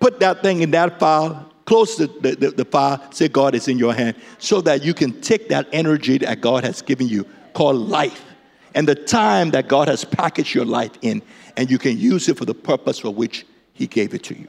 Put 0.00 0.20
that 0.20 0.42
thing 0.42 0.62
in 0.62 0.70
that 0.70 0.98
file. 0.98 1.52
Close 1.66 1.96
the, 1.96 2.06
the, 2.06 2.50
the, 2.50 2.64
file. 2.64 3.02
Say, 3.12 3.28
God 3.28 3.54
is 3.54 3.68
in 3.68 3.78
your 3.78 3.92
hand. 3.92 4.16
So 4.38 4.60
that 4.62 4.82
you 4.82 4.94
can 4.94 5.20
take 5.20 5.48
that 5.48 5.68
energy 5.72 6.18
that 6.18 6.40
God 6.40 6.64
has 6.64 6.80
given 6.80 7.08
you, 7.08 7.26
called 7.52 7.76
life, 7.76 8.24
and 8.74 8.88
the 8.88 8.94
time 8.94 9.50
that 9.50 9.68
God 9.68 9.88
has 9.88 10.04
packaged 10.04 10.54
your 10.54 10.64
life 10.64 10.92
in, 11.02 11.22
and 11.56 11.70
you 11.70 11.78
can 11.78 11.98
use 11.98 12.28
it 12.28 12.38
for 12.38 12.44
the 12.44 12.54
purpose 12.54 12.98
for 12.98 13.10
which 13.10 13.44
He 13.72 13.86
gave 13.86 14.14
it 14.14 14.22
to 14.24 14.38
you. 14.38 14.48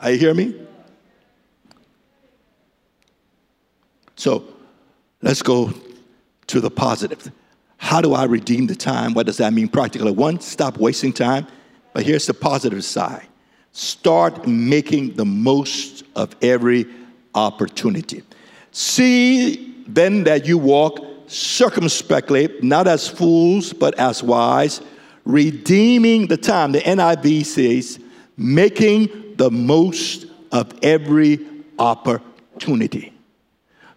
Are 0.00 0.10
you 0.10 0.18
hear 0.18 0.34
me? 0.34 0.60
So 4.16 4.44
let's 5.22 5.42
go 5.42 5.72
to 6.54 6.60
the 6.60 6.70
positive. 6.70 7.32
How 7.78 8.00
do 8.00 8.14
I 8.14 8.24
redeem 8.24 8.68
the 8.68 8.76
time? 8.76 9.12
What 9.12 9.26
does 9.26 9.38
that 9.38 9.52
mean 9.52 9.66
practically? 9.66 10.12
One, 10.12 10.38
stop 10.40 10.78
wasting 10.78 11.12
time. 11.12 11.48
But 11.92 12.04
here's 12.04 12.26
the 12.26 12.34
positive 12.34 12.84
side 12.84 13.26
start 13.72 14.46
making 14.46 15.14
the 15.14 15.24
most 15.24 16.04
of 16.14 16.36
every 16.40 16.86
opportunity. 17.34 18.22
See 18.70 19.82
then 19.88 20.22
that 20.24 20.46
you 20.46 20.56
walk 20.56 21.00
circumspectly, 21.26 22.48
not 22.62 22.86
as 22.86 23.08
fools, 23.08 23.72
but 23.72 23.98
as 23.98 24.22
wise, 24.22 24.80
redeeming 25.24 26.28
the 26.28 26.36
time. 26.36 26.70
The 26.70 26.80
NIV 26.80 27.44
says, 27.46 27.98
making 28.36 29.34
the 29.36 29.50
most 29.50 30.26
of 30.52 30.72
every 30.84 31.44
opportunity. 31.80 33.13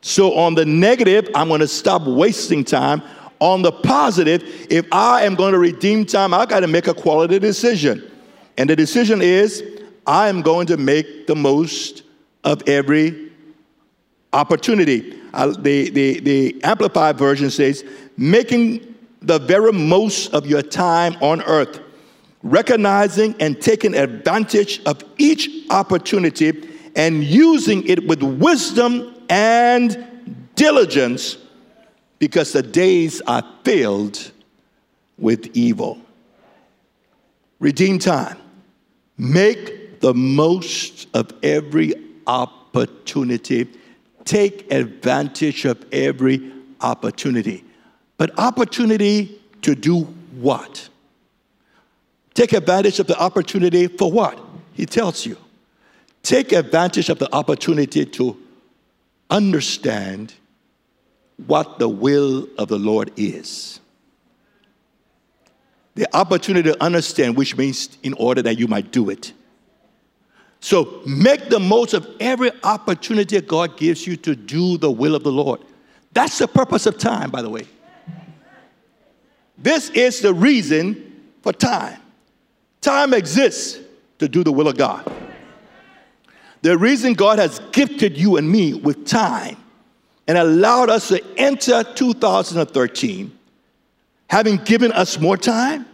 So, 0.02 0.36
on 0.36 0.56
the 0.56 0.66
negative, 0.66 1.30
I'm 1.36 1.48
going 1.48 1.62
to 1.62 1.68
stop 1.68 2.04
wasting 2.04 2.64
time. 2.64 3.02
On 3.40 3.62
the 3.62 3.72
positive, 3.72 4.44
if 4.70 4.86
I 4.92 5.24
am 5.24 5.36
going 5.36 5.54
to 5.54 5.60
redeem 5.60 6.06
time, 6.06 6.34
I 6.34 6.46
got 6.46 6.62
to 6.62 6.68
make 6.68 6.88
a 6.88 6.94
quality 6.94 7.38
decision. 7.38 8.10
And 8.58 8.70
the 8.70 8.76
decision 8.76 9.22
is 9.22 9.64
I 10.08 10.28
am 10.30 10.42
going 10.42 10.68
to 10.68 10.78
make 10.78 11.28
the 11.28 11.36
most 11.36 12.04
of 12.44 12.68
every 12.68 13.32
opportunity. 14.34 15.20
The, 15.34 15.90
the, 15.92 16.20
the 16.20 16.64
Amplified 16.64 17.18
Version 17.18 17.52
says, 17.52 17.84
making 18.18 18.96
the 19.22 19.40
very 19.40 19.72
most 19.72 20.34
of 20.34 20.48
your 20.48 20.62
time 20.62 21.16
on 21.22 21.42
earth, 21.44 21.80
recognizing 22.42 23.36
and 23.40 23.62
taking 23.62 23.94
advantage 23.96 24.82
of 24.86 25.04
each 25.18 25.50
opportunity 25.70 26.52
and 26.98 27.24
using 27.24 27.88
it 27.88 28.06
with 28.08 28.24
wisdom 28.24 29.14
and 29.30 30.36
diligence 30.56 31.38
because 32.20 32.52
the 32.52 32.64
days 32.64 33.22
are 33.22 33.44
filled 33.64 34.32
with 35.20 35.56
evil. 35.56 36.02
Redeem 37.60 38.00
time. 38.00 38.38
Make 39.18 40.02
the 40.02 40.14
most 40.14 41.08
of 41.14 41.32
every 41.44 41.94
opportunity. 42.26 43.70
take 44.26 44.70
advantage 44.74 45.64
of 45.64 45.86
every 45.94 46.52
opportunity. 46.82 47.64
But 48.18 48.38
opportunity 48.38 49.40
to 49.62 49.74
do 49.74 50.02
what? 50.02 50.90
Take 52.34 52.52
advantage 52.52 53.00
of 53.00 53.08
the 53.08 53.18
opportunity 53.18 53.88
for 53.88 54.12
what? 54.12 54.38
He 54.74 54.86
tells 54.86 55.26
you. 55.26 55.38
Take 56.28 56.52
advantage 56.52 57.08
of 57.08 57.20
the 57.20 57.34
opportunity 57.34 58.04
to 58.04 58.38
understand 59.30 60.34
what 61.46 61.80
the 61.80 61.88
will 61.88 62.50
of 62.58 62.68
the 62.68 62.78
Lord 62.78 63.14
is. 63.16 63.80
The 65.96 66.06
opportunity 66.14 66.70
to 66.70 66.84
understand, 66.84 67.38
which 67.38 67.56
means 67.56 67.98
in 68.04 68.12
order 68.16 68.42
that 68.42 68.60
you 68.60 68.68
might 68.68 68.92
do 68.92 69.10
it. 69.10 69.32
So 70.60 71.02
make 71.06 71.48
the 71.48 71.62
most 71.62 71.94
of 71.94 72.06
every 72.20 72.52
opportunity 72.62 73.40
God 73.40 73.78
gives 73.78 74.06
you 74.06 74.18
to 74.18 74.36
do 74.36 74.78
the 74.78 74.92
will 74.92 75.16
of 75.16 75.24
the 75.24 75.32
Lord. 75.32 75.62
That's 76.12 76.40
the 76.40 76.50
purpose 76.50 76.86
of 76.88 76.98
time, 76.98 77.32
by 77.32 77.42
the 77.42 77.50
way. 77.50 77.66
This 79.58 79.92
is 79.92 80.20
the 80.20 80.34
reason 80.34 81.30
for 81.42 81.54
time. 81.54 82.02
Time 82.82 83.14
exists 83.14 83.80
to 84.20 84.28
do 84.28 84.44
the 84.44 84.52
will 84.52 84.68
of 84.68 84.76
God. 84.76 85.10
The 86.62 86.78
reason 86.78 87.14
God 87.14 87.40
has 87.40 87.60
gifted 87.72 88.18
you 88.18 88.38
and 88.38 88.50
me 88.50 88.74
with 88.74 89.06
time 89.06 89.58
and 90.28 90.38
allowed 90.38 90.90
us 90.90 91.10
to 91.10 91.24
enter 91.38 91.84
2013, 91.84 93.38
having 94.30 94.58
given 94.58 94.92
us 94.92 95.20
more 95.20 95.38
time, 95.38 95.86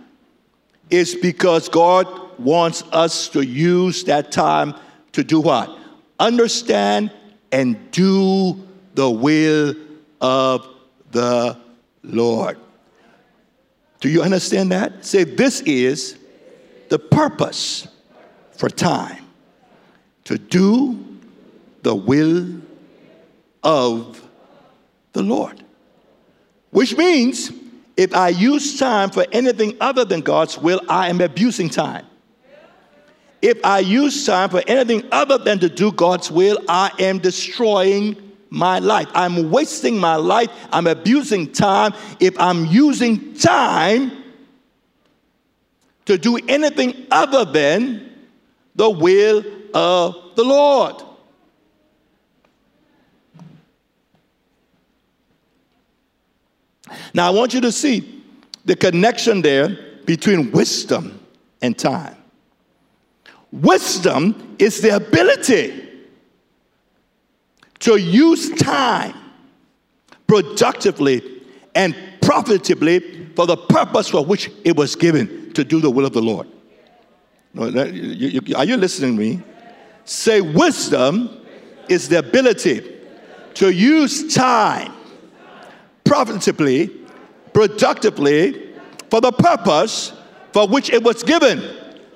is 0.89 1.15
because 1.15 1.69
God 1.69 2.08
wants 2.39 2.84
us 2.91 3.28
to 3.30 3.41
use 3.41 4.04
that 4.06 4.32
time 4.32 4.76
to 5.12 5.23
do 5.23 5.39
what? 5.39 5.78
Understand 6.19 7.12
and 7.52 7.91
do 7.91 8.60
the 8.95 9.10
will 9.10 9.76
of 10.21 10.67
the 11.12 11.58
Lord. 12.04 12.58
Do 13.99 14.10
you 14.10 14.21
understand 14.21 14.71
that? 14.71 15.06
Say, 15.06 15.23
this 15.23 15.62
is 15.62 16.17
the 16.89 16.99
purpose 16.99 17.88
for 18.52 18.69
time 18.69 19.22
to 20.25 20.38
do 20.38 21.03
the 21.81 21.93
will 21.93 22.47
of 23.63 24.21
the 25.13 25.21
Lord. 25.21 25.63
Which 26.71 26.97
means 26.97 27.51
if 27.95 28.15
I 28.15 28.29
use 28.29 28.79
time 28.79 29.12
for 29.12 29.25
anything 29.31 29.77
other 29.79 30.05
than 30.05 30.21
God's 30.21 30.57
will, 30.57 30.81
I 30.89 31.09
am 31.09 31.21
abusing 31.21 31.69
time. 31.69 32.05
If 33.41 33.63
I 33.63 33.79
use 33.79 34.25
time 34.25 34.49
for 34.49 34.63
anything 34.65 35.07
other 35.12 35.38
than 35.38 35.59
to 35.59 35.69
do 35.69 35.91
God's 35.91 36.31
will, 36.31 36.57
I 36.67 36.91
am 36.99 37.19
destroying 37.19 38.15
my 38.49 38.79
life. 38.79 39.09
I'm 39.13 39.51
wasting 39.51 39.99
my 39.99 40.15
life. 40.15 40.49
I'm 40.71 40.88
abusing 40.88 41.51
time. 41.51 41.93
If 42.19 42.39
I'm 42.39 42.65
using 42.67 43.33
time 43.33 44.12
to 46.05 46.17
do 46.17 46.38
anything 46.47 47.07
other 47.12 47.45
than 47.45 48.12
the 48.75 48.89
will 48.89 49.43
of 49.73 50.36
the 50.36 50.43
Lord. 50.43 51.01
Now, 57.13 57.27
I 57.27 57.29
want 57.31 57.53
you 57.53 57.62
to 57.62 57.71
see 57.71 58.23
the 58.65 58.75
connection 58.75 59.41
there 59.41 59.77
between 60.05 60.51
wisdom 60.51 61.19
and 61.62 61.77
time. 61.77 62.15
Wisdom 63.51 64.55
is 64.59 64.81
the 64.81 64.95
ability 64.95 65.89
to 67.79 67.97
use 67.97 68.49
time 68.51 69.15
productively 70.27 71.21
and 71.75 71.95
profitably 72.21 73.27
for 73.36 73.45
the 73.45 73.57
purpose 73.57 74.09
for 74.09 74.25
which 74.25 74.49
it 74.63 74.75
was 74.75 74.95
given 74.95 75.51
to 75.53 75.63
do 75.63 75.81
the 75.81 75.89
will 75.89 76.05
of 76.05 76.13
the 76.13 76.21
Lord. 76.21 76.47
Are 77.57 78.65
you 78.65 78.77
listening 78.77 79.17
to 79.17 79.21
me? 79.21 79.41
Say, 80.06 80.42
wisdom 80.42 81.46
is 81.89 82.10
the 82.10 82.20
ability 82.20 82.89
to 83.56 83.72
use 83.72 84.34
time 84.34 84.94
profitably, 86.04 86.88
productively 87.54 88.74
for 89.10 89.22
the 89.22 89.32
purpose 89.32 90.13
for 90.52 90.68
which 90.68 90.89
it 90.89 91.04
was 91.04 91.24
given. 91.24 91.62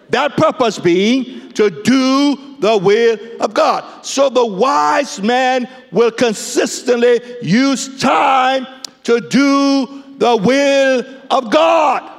That 0.09 0.37
purpose 0.37 0.79
being 0.79 1.51
to 1.53 1.69
do 1.69 2.57
the 2.59 2.77
will 2.77 3.17
of 3.41 3.53
God. 3.53 4.05
So 4.05 4.29
the 4.29 4.45
wise 4.45 5.21
man 5.21 5.67
will 5.91 6.11
consistently 6.11 7.19
use 7.41 7.99
time 7.99 8.67
to 9.03 9.19
do 9.19 10.03
the 10.17 10.35
will 10.37 11.03
of 11.29 11.51
God. 11.51 12.16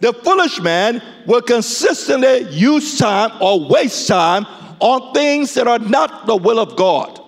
The 0.00 0.14
foolish 0.14 0.60
man 0.60 1.02
will 1.26 1.42
consistently 1.42 2.48
use 2.50 2.98
time 2.98 3.30
or 3.40 3.68
waste 3.68 4.08
time 4.08 4.46
on 4.80 5.12
things 5.12 5.52
that 5.54 5.68
are 5.68 5.78
not 5.78 6.26
the 6.26 6.36
will 6.36 6.58
of 6.58 6.74
God, 6.74 7.20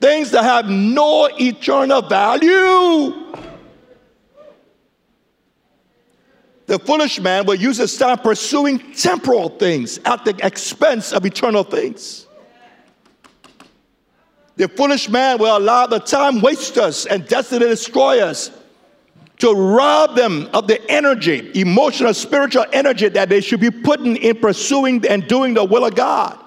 things 0.00 0.30
that 0.30 0.42
have 0.42 0.68
no 0.68 1.28
eternal 1.38 2.00
value. 2.00 3.14
The 6.66 6.78
foolish 6.78 7.20
man 7.20 7.44
will 7.44 7.56
use 7.56 7.76
his 7.76 7.96
time 7.98 8.18
pursuing 8.18 8.78
temporal 8.94 9.50
things 9.50 9.98
at 10.06 10.24
the 10.24 10.34
expense 10.46 11.12
of 11.12 11.26
eternal 11.26 11.64
things. 11.64 12.26
The 14.56 14.68
foolish 14.68 15.08
man 15.08 15.38
will 15.38 15.56
allow 15.56 15.86
the 15.86 15.98
time 15.98 16.40
wasters 16.40 17.06
and 17.06 17.26
destiny 17.26 17.66
destroyers 17.66 18.52
to 19.40 19.52
rob 19.52 20.16
them 20.16 20.48
of 20.52 20.66
the 20.66 20.80
energy, 20.90 21.50
emotional, 21.54 22.14
spiritual 22.14 22.66
energy 22.72 23.08
that 23.08 23.28
they 23.28 23.40
should 23.40 23.60
be 23.60 23.70
putting 23.70 24.16
in 24.16 24.36
pursuing 24.36 25.06
and 25.06 25.26
doing 25.26 25.54
the 25.54 25.64
will 25.64 25.84
of 25.84 25.94
God. 25.94 26.38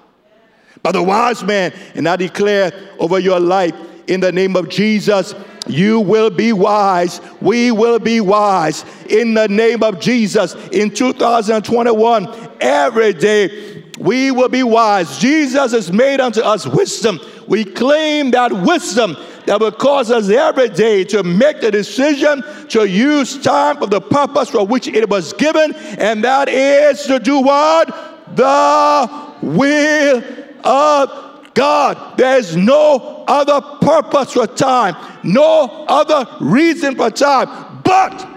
But 0.82 0.92
the 0.92 1.02
wise 1.02 1.42
man, 1.42 1.72
and 1.94 2.08
I 2.08 2.16
declare 2.16 2.72
over 2.98 3.18
your 3.18 3.40
life 3.40 3.74
in 4.06 4.20
the 4.20 4.30
name 4.30 4.54
of 4.54 4.68
Jesus, 4.68 5.34
you 5.66 6.00
will 6.00 6.30
be 6.30 6.52
wise. 6.52 7.20
We 7.40 7.70
will 7.70 7.98
be 7.98 8.20
wise 8.20 8.84
in 9.08 9.34
the 9.34 9.48
name 9.48 9.82
of 9.82 9.98
Jesus. 9.98 10.54
In 10.72 10.90
2021, 10.90 12.50
every 12.60 13.12
day 13.14 13.82
we 13.98 14.30
will 14.30 14.48
be 14.48 14.62
wise. 14.62 15.18
Jesus 15.18 15.72
has 15.72 15.90
made 15.90 16.20
unto 16.20 16.40
us 16.42 16.66
wisdom. 16.66 17.18
We 17.48 17.64
claim 17.64 18.30
that 18.32 18.52
wisdom 18.52 19.16
that 19.46 19.60
will 19.60 19.72
cause 19.72 20.10
us 20.10 20.28
every 20.28 20.68
day 20.68 21.04
to 21.04 21.22
make 21.22 21.60
the 21.60 21.70
decision 21.70 22.42
to 22.68 22.86
use 22.86 23.40
time 23.42 23.76
for 23.76 23.86
the 23.86 24.00
purpose 24.00 24.50
for 24.50 24.66
which 24.66 24.88
it 24.88 25.08
was 25.08 25.32
given, 25.32 25.74
and 25.98 26.24
that 26.24 26.48
is 26.48 27.02
to 27.04 27.18
do 27.18 27.40
what? 27.40 27.88
The 28.36 29.34
will 29.42 30.22
of 30.64 31.52
God. 31.54 32.18
There's 32.18 32.56
no 32.56 33.24
other 33.28 33.60
purpose 33.80 34.32
for 34.32 34.46
time, 34.46 34.96
no 35.22 35.84
other 35.88 36.26
reason 36.40 36.96
for 36.96 37.10
time, 37.10 37.82
but 37.84 38.28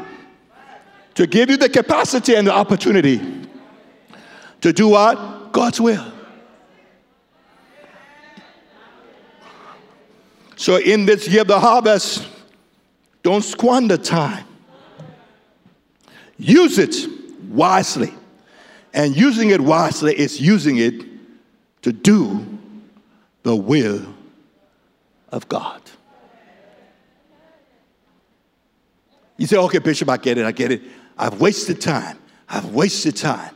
to 1.15 1.25
give 1.25 1.49
you 1.49 1.57
the 1.57 1.69
capacity 1.69 2.35
and 2.35 2.45
the 2.45 2.53
opportunity 2.53 3.19
to 4.61 4.71
do 4.71 4.89
what? 4.89 5.51
God's 5.51 5.81
will. 5.81 6.05
So, 10.57 10.77
in 10.77 11.05
this 11.05 11.27
year 11.27 11.41
of 11.41 11.47
the 11.47 11.59
harvest, 11.59 12.27
don't 13.21 13.43
squander 13.43 13.95
time. 13.95 14.45
Use 16.37 16.79
it 16.79 16.95
wisely. 17.47 18.13
And 18.93 19.15
using 19.15 19.51
it 19.51 19.61
wisely 19.61 20.17
is 20.17 20.41
using 20.41 20.77
it 20.77 21.05
to 21.83 21.93
do 21.93 22.45
the 23.43 23.55
will 23.55 24.01
of 25.29 25.47
God. 25.47 25.81
You 29.37 29.45
say, 29.45 29.57
okay, 29.57 29.77
Bishop, 29.77 30.09
I 30.09 30.17
get 30.17 30.39
it, 30.39 30.45
I 30.45 30.51
get 30.51 30.71
it. 30.71 30.81
I've 31.17 31.39
wasted 31.39 31.79
time. 31.79 32.17
I've 32.49 32.73
wasted 32.73 33.15
time. 33.15 33.53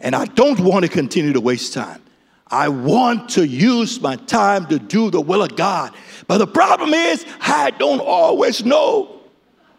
And 0.00 0.16
I 0.16 0.24
don't 0.24 0.58
want 0.58 0.84
to 0.84 0.90
continue 0.90 1.32
to 1.32 1.40
waste 1.40 1.74
time. 1.74 2.02
I 2.48 2.68
want 2.68 3.30
to 3.30 3.46
use 3.46 4.00
my 4.00 4.16
time 4.16 4.66
to 4.66 4.78
do 4.80 5.10
the 5.10 5.20
will 5.20 5.42
of 5.42 5.54
God. 5.54 5.94
But 6.30 6.38
the 6.38 6.46
problem 6.46 6.94
is, 6.94 7.26
I 7.40 7.72
don't 7.72 7.98
always 7.98 8.64
know 8.64 9.20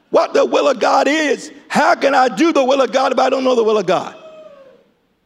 what 0.10 0.34
the 0.34 0.44
will 0.44 0.68
of 0.68 0.82
God 0.82 1.08
is. 1.08 1.50
How 1.70 1.96
can 1.96 2.14
I 2.14 2.28
do 2.28 2.52
the 2.52 2.62
will 2.62 2.82
of 2.82 2.92
God 2.92 3.14
if 3.14 3.20
I 3.20 3.30
don't 3.30 3.46
know 3.46 3.56
the 3.56 3.64
will 3.64 3.78
of 3.78 3.86
God? 3.86 4.14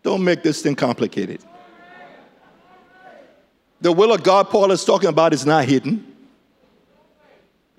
Don't 0.04 0.24
make 0.24 0.44
this 0.44 0.62
thing 0.62 0.76
complicated. 0.76 1.42
The 3.82 3.92
will 3.92 4.14
of 4.14 4.22
God 4.22 4.52
Paul 4.52 4.72
is 4.72 4.86
talking 4.86 5.10
about 5.10 5.34
is 5.34 5.48
not 5.48 5.66
hidden, 5.66 6.06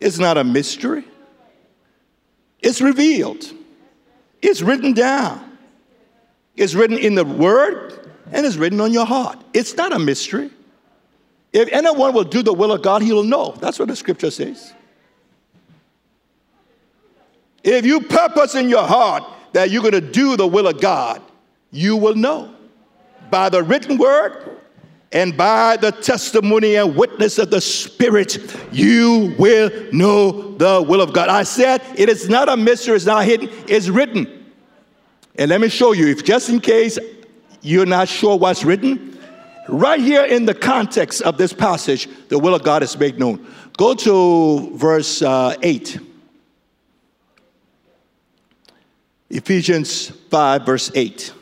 it's 0.00 0.18
not 0.18 0.36
a 0.36 0.42
mystery, 0.42 1.04
it's 2.58 2.80
revealed, 2.80 3.44
it's 4.42 4.60
written 4.60 4.92
down, 4.92 5.56
it's 6.56 6.74
written 6.74 6.98
in 6.98 7.14
the 7.14 7.24
word, 7.24 8.10
and 8.32 8.44
it's 8.44 8.56
written 8.56 8.80
on 8.80 8.92
your 8.92 9.06
heart. 9.06 9.38
It's 9.54 9.76
not 9.76 9.92
a 9.92 10.00
mystery. 10.00 10.50
If 11.56 11.72
anyone 11.72 12.12
will 12.12 12.24
do 12.24 12.42
the 12.42 12.52
will 12.52 12.70
of 12.70 12.82
God, 12.82 13.00
he 13.00 13.14
will 13.14 13.24
know. 13.24 13.56
That's 13.58 13.78
what 13.78 13.88
the 13.88 13.96
scripture 13.96 14.30
says. 14.30 14.74
If 17.64 17.86
you 17.86 18.02
purpose 18.02 18.54
in 18.54 18.68
your 18.68 18.86
heart 18.86 19.24
that 19.54 19.70
you're 19.70 19.80
going 19.80 19.92
to 19.92 20.02
do 20.02 20.36
the 20.36 20.46
will 20.46 20.66
of 20.66 20.82
God, 20.82 21.22
you 21.70 21.96
will 21.96 22.14
know 22.14 22.54
by 23.30 23.48
the 23.48 23.62
written 23.62 23.96
word 23.96 24.60
and 25.12 25.34
by 25.34 25.78
the 25.78 25.92
testimony 25.92 26.74
and 26.74 26.94
witness 26.94 27.38
of 27.38 27.50
the 27.50 27.62
Spirit, 27.62 28.36
you 28.70 29.34
will 29.38 29.70
know 29.94 30.58
the 30.58 30.84
will 30.86 31.00
of 31.00 31.14
God. 31.14 31.30
I 31.30 31.44
said 31.44 31.80
it 31.96 32.10
is 32.10 32.28
not 32.28 32.50
a 32.50 32.56
mystery, 32.58 32.96
it's 32.96 33.06
not 33.06 33.24
hidden, 33.24 33.48
it's 33.66 33.88
written. 33.88 34.52
And 35.36 35.48
let 35.48 35.62
me 35.62 35.70
show 35.70 35.92
you, 35.92 36.08
if 36.08 36.22
just 36.22 36.50
in 36.50 36.60
case 36.60 36.98
you're 37.62 37.86
not 37.86 38.08
sure 38.08 38.36
what's 38.36 38.62
written, 38.62 39.15
right 39.68 40.00
here 40.00 40.24
in 40.24 40.46
the 40.46 40.54
context 40.54 41.22
of 41.22 41.38
this 41.38 41.52
passage, 41.52 42.08
the 42.28 42.38
will 42.38 42.54
of 42.54 42.62
God 42.62 42.82
is 42.82 42.96
made 42.98 43.18
known. 43.18 43.46
Go 43.76 43.94
to 43.94 44.76
verse 44.76 45.22
uh, 45.22 45.56
8. 45.62 45.98
Ephesians 49.30 50.10
5, 50.30 50.64
verse 50.64 50.90
8. 50.94 51.32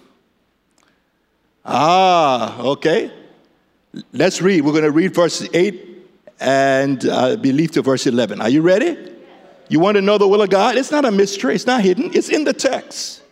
Ah, 1.65 2.61
okay. 2.61 3.13
Let's 4.13 4.43
read. 4.43 4.63
We're 4.63 4.73
going 4.73 4.85
to 4.85 4.91
read 4.91 5.15
verse 5.15 5.47
8 5.53 5.95
and 6.41 7.07
uh, 7.07 7.37
believe 7.37 7.71
to 7.73 7.83
verse 7.83 8.07
11. 8.07 8.41
Are 8.41 8.49
you 8.49 8.63
ready? 8.63 9.13
You 9.69 9.81
want 9.81 9.97
to 9.97 10.03
know 10.03 10.19
the 10.19 10.29
will 10.29 10.43
of 10.43 10.51
God? 10.51 10.77
It's 10.77 10.91
not 10.91 11.05
a 11.05 11.11
mystery, 11.11 11.55
it's 11.55 11.67
not 11.67 11.81
hidden, 11.81 12.11
it's 12.15 12.29
in 12.29 12.45
the 12.45 12.53
text. 12.53 13.23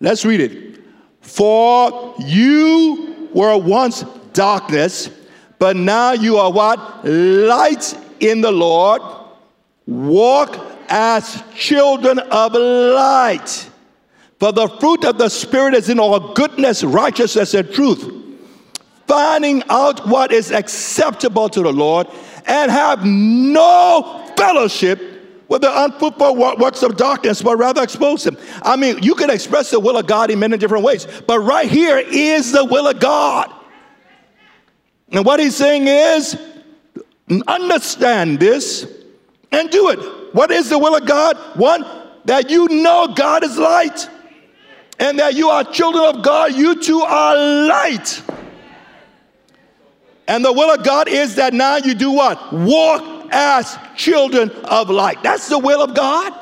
Let's 0.00 0.24
read 0.24 0.40
it. 0.40 0.80
For 1.20 2.14
you 2.18 3.09
were 3.34 3.56
once 3.56 4.04
darkness, 4.32 5.10
but 5.58 5.76
now 5.76 6.12
you 6.12 6.38
are 6.38 6.50
what? 6.50 7.04
Light 7.04 7.96
in 8.20 8.40
the 8.40 8.52
Lord. 8.52 9.02
Walk 9.86 10.58
as 10.88 11.42
children 11.54 12.18
of 12.18 12.52
light. 12.52 13.70
For 14.38 14.52
the 14.52 14.68
fruit 14.68 15.04
of 15.04 15.18
the 15.18 15.28
Spirit 15.28 15.74
is 15.74 15.88
in 15.90 16.00
all 16.00 16.32
goodness, 16.32 16.82
righteousness, 16.82 17.52
and 17.52 17.70
truth, 17.70 18.10
finding 19.06 19.62
out 19.68 20.06
what 20.06 20.32
is 20.32 20.50
acceptable 20.50 21.48
to 21.50 21.62
the 21.62 21.72
Lord, 21.72 22.06
and 22.46 22.70
have 22.70 23.04
no 23.04 24.32
fellowship 24.36 25.09
with 25.50 25.62
the 25.62 25.84
unfruitful 25.84 26.36
works 26.36 26.82
of 26.84 26.96
darkness, 26.96 27.42
but 27.42 27.56
rather 27.56 27.82
expose 27.82 28.22
them. 28.22 28.38
I 28.62 28.76
mean, 28.76 29.02
you 29.02 29.16
can 29.16 29.28
express 29.30 29.70
the 29.70 29.80
will 29.80 29.98
of 29.98 30.06
God 30.06 30.30
in 30.30 30.38
many 30.38 30.56
different 30.56 30.84
ways, 30.84 31.08
but 31.26 31.40
right 31.40 31.68
here 31.68 31.98
is 31.98 32.52
the 32.52 32.64
will 32.64 32.86
of 32.86 33.00
God. 33.00 33.52
And 35.10 35.24
what 35.24 35.40
he's 35.40 35.56
saying 35.56 35.88
is, 35.88 36.40
understand 37.48 38.38
this 38.38 38.86
and 39.50 39.68
do 39.70 39.90
it. 39.90 39.98
What 40.34 40.52
is 40.52 40.70
the 40.70 40.78
will 40.78 40.94
of 40.94 41.04
God? 41.04 41.36
One, 41.56 41.84
that 42.26 42.48
you 42.48 42.68
know 42.68 43.12
God 43.12 43.42
is 43.42 43.58
light 43.58 44.08
and 45.00 45.18
that 45.18 45.34
you 45.34 45.48
are 45.48 45.64
children 45.64 46.04
of 46.04 46.22
God, 46.22 46.54
you 46.54 46.80
too 46.80 47.00
are 47.00 47.34
light. 47.66 48.22
And 50.28 50.44
the 50.44 50.52
will 50.52 50.72
of 50.72 50.84
God 50.84 51.08
is 51.08 51.34
that 51.34 51.54
now 51.54 51.78
you 51.78 51.94
do 51.94 52.12
what? 52.12 52.52
Walk 52.52 53.19
as 53.30 53.78
children 53.96 54.50
of 54.64 54.90
light. 54.90 55.22
That's 55.22 55.48
the 55.48 55.58
will 55.58 55.82
of 55.82 55.94
God. 55.94 56.32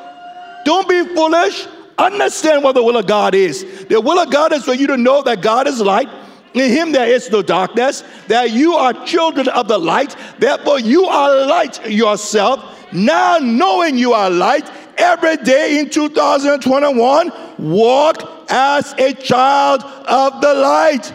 Don't 0.65 0.87
be 0.87 1.03
foolish. 1.15 1.67
Understand 1.97 2.63
what 2.63 2.75
the 2.75 2.83
will 2.83 2.97
of 2.97 3.07
God 3.07 3.35
is. 3.35 3.85
The 3.85 3.99
will 3.99 4.19
of 4.19 4.31
God 4.31 4.53
is 4.53 4.63
for 4.63 4.73
you 4.73 4.87
to 4.87 4.97
know 4.97 5.21
that 5.23 5.41
God 5.41 5.67
is 5.67 5.81
light. 5.81 6.09
In 6.53 6.71
him 6.71 6.91
there 6.91 7.07
is 7.07 7.29
no 7.29 7.41
darkness, 7.41 8.03
that 8.27 8.51
you 8.51 8.73
are 8.73 8.93
children 9.05 9.47
of 9.49 9.67
the 9.67 9.77
light, 9.77 10.15
therefore 10.39 10.79
you 10.79 11.05
are 11.05 11.45
light 11.45 11.87
yourself. 11.89 12.91
Now, 12.91 13.37
knowing 13.37 13.97
you 13.97 14.13
are 14.13 14.31
light, 14.31 14.67
every 14.97 15.37
day 15.37 15.79
in 15.79 15.89
2021, 15.89 17.31
walk 17.59 18.47
as 18.49 18.93
a 18.93 19.13
child 19.13 19.83
of 19.83 20.41
the 20.41 20.53
light. 20.55 21.13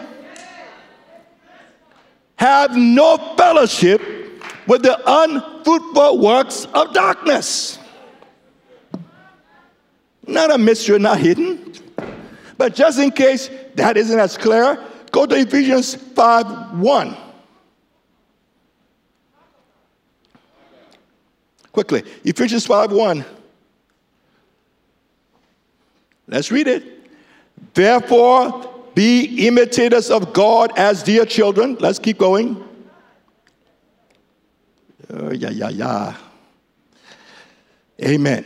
Have 2.37 2.77
no 2.77 3.17
fellowship 3.35 4.01
with 4.67 4.81
the 4.81 4.99
unfruitful 5.05 6.19
works 6.19 6.65
of 6.73 6.93
darkness. 6.93 7.79
Not 10.27 10.51
a 10.51 10.57
mystery, 10.57 10.99
not 10.99 11.19
hidden. 11.19 11.73
But 12.57 12.73
just 12.73 12.99
in 12.99 13.11
case 13.11 13.49
that 13.75 13.97
isn't 13.97 14.19
as 14.19 14.37
clear, 14.37 14.83
go 15.11 15.25
to 15.25 15.35
Ephesians 15.35 15.95
5 15.95 16.79
1. 16.79 17.17
Quickly, 21.71 22.03
Ephesians 22.23 22.65
5 22.65 22.91
1. 22.91 23.25
Let's 26.27 26.51
read 26.51 26.67
it. 26.67 26.83
Therefore, 27.73 28.73
be 28.95 29.47
imitators 29.47 30.09
of 30.09 30.33
God 30.33 30.71
as 30.77 31.03
dear 31.03 31.25
children. 31.25 31.75
Let's 31.79 31.99
keep 31.99 32.17
going. 32.17 32.64
Uh, 35.11 35.31
yeah, 35.31 35.49
yeah, 35.49 35.69
yeah. 35.69 36.15
Amen. 38.03 38.45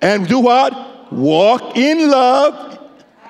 And 0.00 0.28
do 0.28 0.40
what? 0.40 1.12
Walk 1.12 1.76
in 1.76 2.10
love 2.10 2.78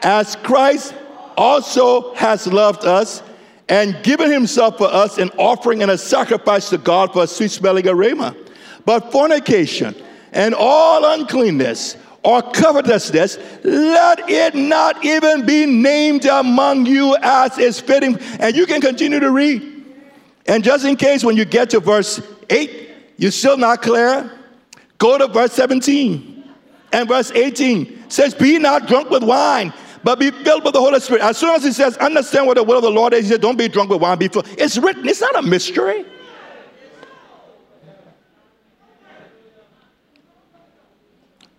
as 0.03 0.37
Christ 0.37 0.95
also 1.37 2.15
has 2.15 2.47
loved 2.47 2.85
us 2.85 3.23
and 3.69 4.03
given 4.03 4.31
himself 4.31 4.79
for 4.79 4.93
us 4.93 5.19
an 5.19 5.31
offering 5.39 5.83
and 5.83 5.91
a 5.91 5.99
sacrifice 5.99 6.69
to 6.71 6.79
God 6.79 7.13
for 7.13 7.23
a 7.23 7.27
sweet 7.27 7.51
smelling 7.51 7.89
aroma. 7.89 8.37
But 8.85 9.13
fornication 9.13 9.95
and 10.33 10.55
all 10.55 11.15
uncleanness 11.15 11.97
or 12.23 12.43
covetousness, 12.43 13.39
let 13.65 14.29
it 14.29 14.55
not 14.55 15.05
even 15.05 15.47
be 15.47 15.65
named 15.65 16.27
among 16.27 16.85
you 16.87 17.17
as 17.23 17.57
is 17.59 17.81
fitting. 17.81 18.19
And 18.39 18.55
you 18.55 18.67
can 18.67 18.81
continue 18.81 19.21
to 19.21 19.31
read. 19.31 19.80
And 20.51 20.65
just 20.65 20.85
in 20.85 20.97
case 20.97 21.23
when 21.23 21.37
you 21.37 21.45
get 21.45 21.71
to 21.71 21.79
verse 21.79 22.21
8, 22.51 22.91
you're 23.19 23.31
still 23.31 23.57
not 23.57 23.83
clear, 23.83 24.29
go 24.99 25.17
to 25.17 25.29
verse 25.29 25.53
17 25.53 26.43
and 26.93 27.09
verse 27.09 27.31
18 27.31 28.11
says, 28.11 28.35
Be 28.35 28.59
not 28.59 28.89
drunk 28.89 29.11
with 29.11 29.23
wine, 29.23 29.73
but 30.03 30.19
be 30.19 30.33
filled 30.33 30.65
with 30.65 30.75
the 30.75 30.81
Holy 30.81 30.99
Spirit. 30.99 31.23
As 31.23 31.39
soon 31.39 31.51
as 31.51 31.63
he 31.63 31.71
says, 31.71 31.97
Understand 31.99 32.49
what 32.49 32.57
the 32.57 32.65
will 32.65 32.79
of 32.79 32.83
the 32.83 32.91
Lord 32.91 33.15
is, 33.15 33.27
he 33.27 33.29
says, 33.29 33.39
Don't 33.39 33.57
be 33.57 33.69
drunk 33.69 33.91
with 33.91 34.01
wine. 34.01 34.19
Be 34.19 34.27
filled. 34.27 34.49
It's 34.59 34.77
written, 34.77 35.09
it's 35.09 35.21
not 35.21 35.39
a 35.39 35.43
mystery. 35.43 36.05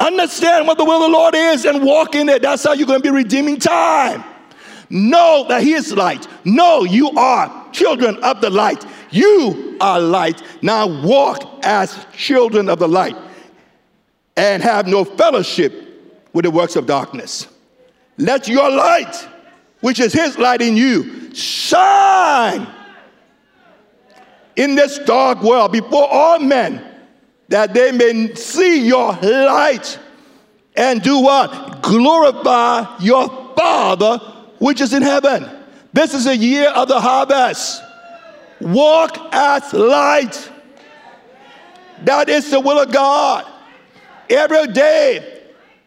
Understand 0.02 0.68
what 0.68 0.78
the 0.78 0.84
will 0.84 1.02
of 1.02 1.10
the 1.10 1.18
Lord 1.18 1.34
is 1.34 1.64
and 1.64 1.82
walk 1.82 2.14
in 2.14 2.28
it. 2.28 2.42
That's 2.42 2.66
how 2.66 2.74
you're 2.74 2.88
going 2.88 3.02
to 3.02 3.10
be 3.10 3.16
redeeming 3.16 3.58
time. 3.58 4.22
Know 4.92 5.46
that 5.48 5.64
He 5.64 5.74
is 5.74 5.94
light. 5.94 6.28
Know 6.44 6.84
you 6.84 7.10
are 7.12 7.72
children 7.72 8.22
of 8.24 8.42
the 8.42 8.50
light. 8.50 8.86
You 9.10 9.78
are 9.80 10.00
light. 10.00 10.44
Now 10.62 10.86
walk 11.02 11.64
as 11.64 12.06
children 12.14 12.68
of 12.70 12.80
the 12.80 12.88
light 12.88 13.16
and 14.36 14.62
have 14.62 14.88
no 14.88 15.06
fellowship 15.06 15.74
with 16.34 16.44
the 16.44 16.52
works 16.52 16.76
of 16.76 16.86
darkness. 16.86 17.48
Let 18.18 18.48
your 18.48 18.70
light, 18.70 19.28
which 19.80 20.00
is 20.00 20.12
His 20.12 20.38
light 20.38 20.62
in 20.62 20.76
you, 20.76 21.34
shine 21.34 22.68
in 24.58 24.76
this 24.76 25.00
dark 25.00 25.42
world 25.42 25.72
before 25.72 26.08
all 26.10 26.40
men 26.40 26.84
that 27.48 27.74
they 27.74 27.92
may 27.92 28.34
see 28.36 28.86
your 28.86 29.14
light 29.14 29.98
and 30.76 31.02
do 31.02 31.20
what? 31.20 31.82
Glorify 31.82 32.98
your 33.00 33.54
Father 33.56 34.20
which 34.62 34.80
is 34.80 34.94
in 34.94 35.02
heaven. 35.02 35.50
This 35.92 36.14
is 36.14 36.28
a 36.28 36.38
year 36.38 36.70
of 36.70 36.88
the 36.88 37.02
harvest. 37.02 37.82
Walk 38.60 39.18
as 39.34 39.74
light. 39.74 40.52
That 42.04 42.30
is 42.30 42.52
the 42.52 42.60
will 42.60 42.78
of 42.78 42.92
God. 42.92 43.44
Every 44.30 44.68
day, 44.68 45.42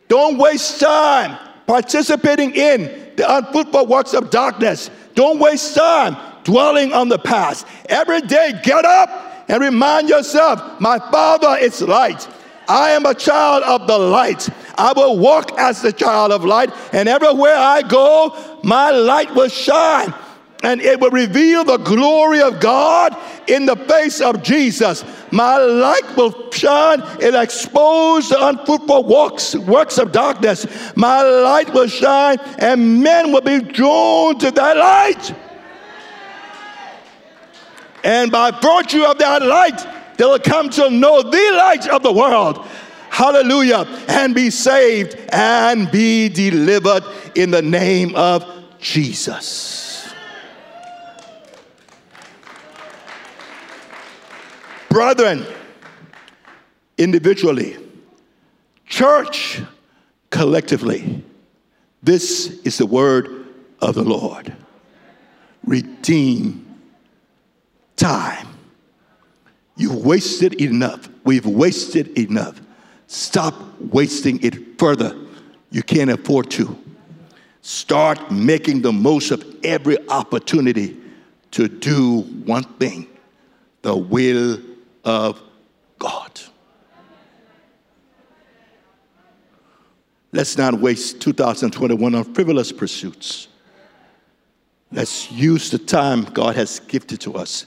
don't 0.08 0.38
waste 0.38 0.80
time 0.80 1.38
participating 1.68 2.52
in 2.52 3.12
the 3.14 3.36
unfruitful 3.36 3.86
works 3.86 4.12
of 4.12 4.30
darkness. 4.30 4.90
Don't 5.14 5.38
waste 5.38 5.76
time 5.76 6.16
dwelling 6.42 6.92
on 6.92 7.08
the 7.08 7.18
past. 7.18 7.68
Every 7.88 8.22
day, 8.22 8.60
get 8.64 8.84
up 8.84 9.44
and 9.48 9.62
remind 9.62 10.08
yourself, 10.08 10.80
my 10.80 10.98
Father 10.98 11.56
is 11.60 11.80
light. 11.80 12.26
I 12.68 12.90
am 12.90 13.06
a 13.06 13.14
child 13.14 13.62
of 13.62 13.86
the 13.86 13.96
light. 13.96 14.48
I 14.76 14.92
will 14.92 15.18
walk 15.18 15.58
as 15.58 15.82
the 15.82 15.92
child 15.92 16.32
of 16.32 16.44
light, 16.44 16.70
and 16.92 17.08
everywhere 17.08 17.56
I 17.56 17.82
go, 17.82 18.36
my 18.62 18.90
light 18.90 19.34
will 19.34 19.48
shine, 19.48 20.12
and 20.62 20.80
it 20.80 21.00
will 21.00 21.10
reveal 21.10 21.64
the 21.64 21.76
glory 21.76 22.40
of 22.40 22.60
God 22.60 23.16
in 23.46 23.66
the 23.66 23.76
face 23.76 24.20
of 24.20 24.42
Jesus. 24.42 25.04
My 25.30 25.58
light 25.58 26.16
will 26.16 26.50
shine 26.50 27.02
and 27.22 27.36
expose 27.36 28.28
the 28.28 28.46
unfruitful 28.46 29.04
works, 29.04 29.54
works 29.54 29.98
of 29.98 30.12
darkness. 30.12 30.66
My 30.96 31.22
light 31.22 31.72
will 31.72 31.88
shine, 31.88 32.38
and 32.58 33.02
men 33.02 33.32
will 33.32 33.42
be 33.42 33.60
drawn 33.60 34.38
to 34.38 34.50
that 34.50 34.76
light. 34.76 35.34
And 38.04 38.30
by 38.30 38.50
virtue 38.50 39.04
of 39.04 39.18
that 39.18 39.42
light, 39.42 39.86
they 40.16 40.24
will 40.24 40.38
come 40.38 40.68
to 40.70 40.90
know 40.90 41.22
the 41.22 41.52
light 41.56 41.88
of 41.88 42.02
the 42.02 42.12
world. 42.12 42.66
Hallelujah. 43.14 43.86
And 44.08 44.34
be 44.34 44.50
saved 44.50 45.14
and 45.28 45.88
be 45.88 46.28
delivered 46.28 47.04
in 47.36 47.52
the 47.52 47.62
name 47.62 48.16
of 48.16 48.44
Jesus. 48.80 50.12
Brethren, 54.88 55.46
individually, 56.98 57.76
church 58.84 59.62
collectively, 60.30 61.22
this 62.02 62.58
is 62.64 62.78
the 62.78 62.86
word 62.86 63.46
of 63.78 63.94
the 63.94 64.02
Lord. 64.02 64.56
Redeem 65.62 66.66
time. 67.94 68.48
You've 69.76 70.04
wasted 70.04 70.60
enough. 70.60 71.08
We've 71.22 71.46
wasted 71.46 72.18
enough. 72.18 72.60
Stop 73.14 73.54
wasting 73.78 74.42
it 74.42 74.76
further. 74.76 75.16
You 75.70 75.84
can't 75.84 76.10
afford 76.10 76.50
to. 76.50 76.76
Start 77.62 78.32
making 78.32 78.82
the 78.82 78.92
most 78.92 79.30
of 79.30 79.44
every 79.62 79.96
opportunity 80.08 80.96
to 81.52 81.68
do 81.68 82.22
one 82.44 82.64
thing 82.64 83.06
the 83.82 83.96
will 83.96 84.58
of 85.04 85.40
God. 86.00 86.40
Let's 90.32 90.58
not 90.58 90.80
waste 90.80 91.20
2021 91.20 92.16
on 92.16 92.34
frivolous 92.34 92.72
pursuits. 92.72 93.46
Let's 94.90 95.30
use 95.30 95.70
the 95.70 95.78
time 95.78 96.24
God 96.24 96.56
has 96.56 96.80
gifted 96.80 97.20
to 97.20 97.34
us 97.34 97.66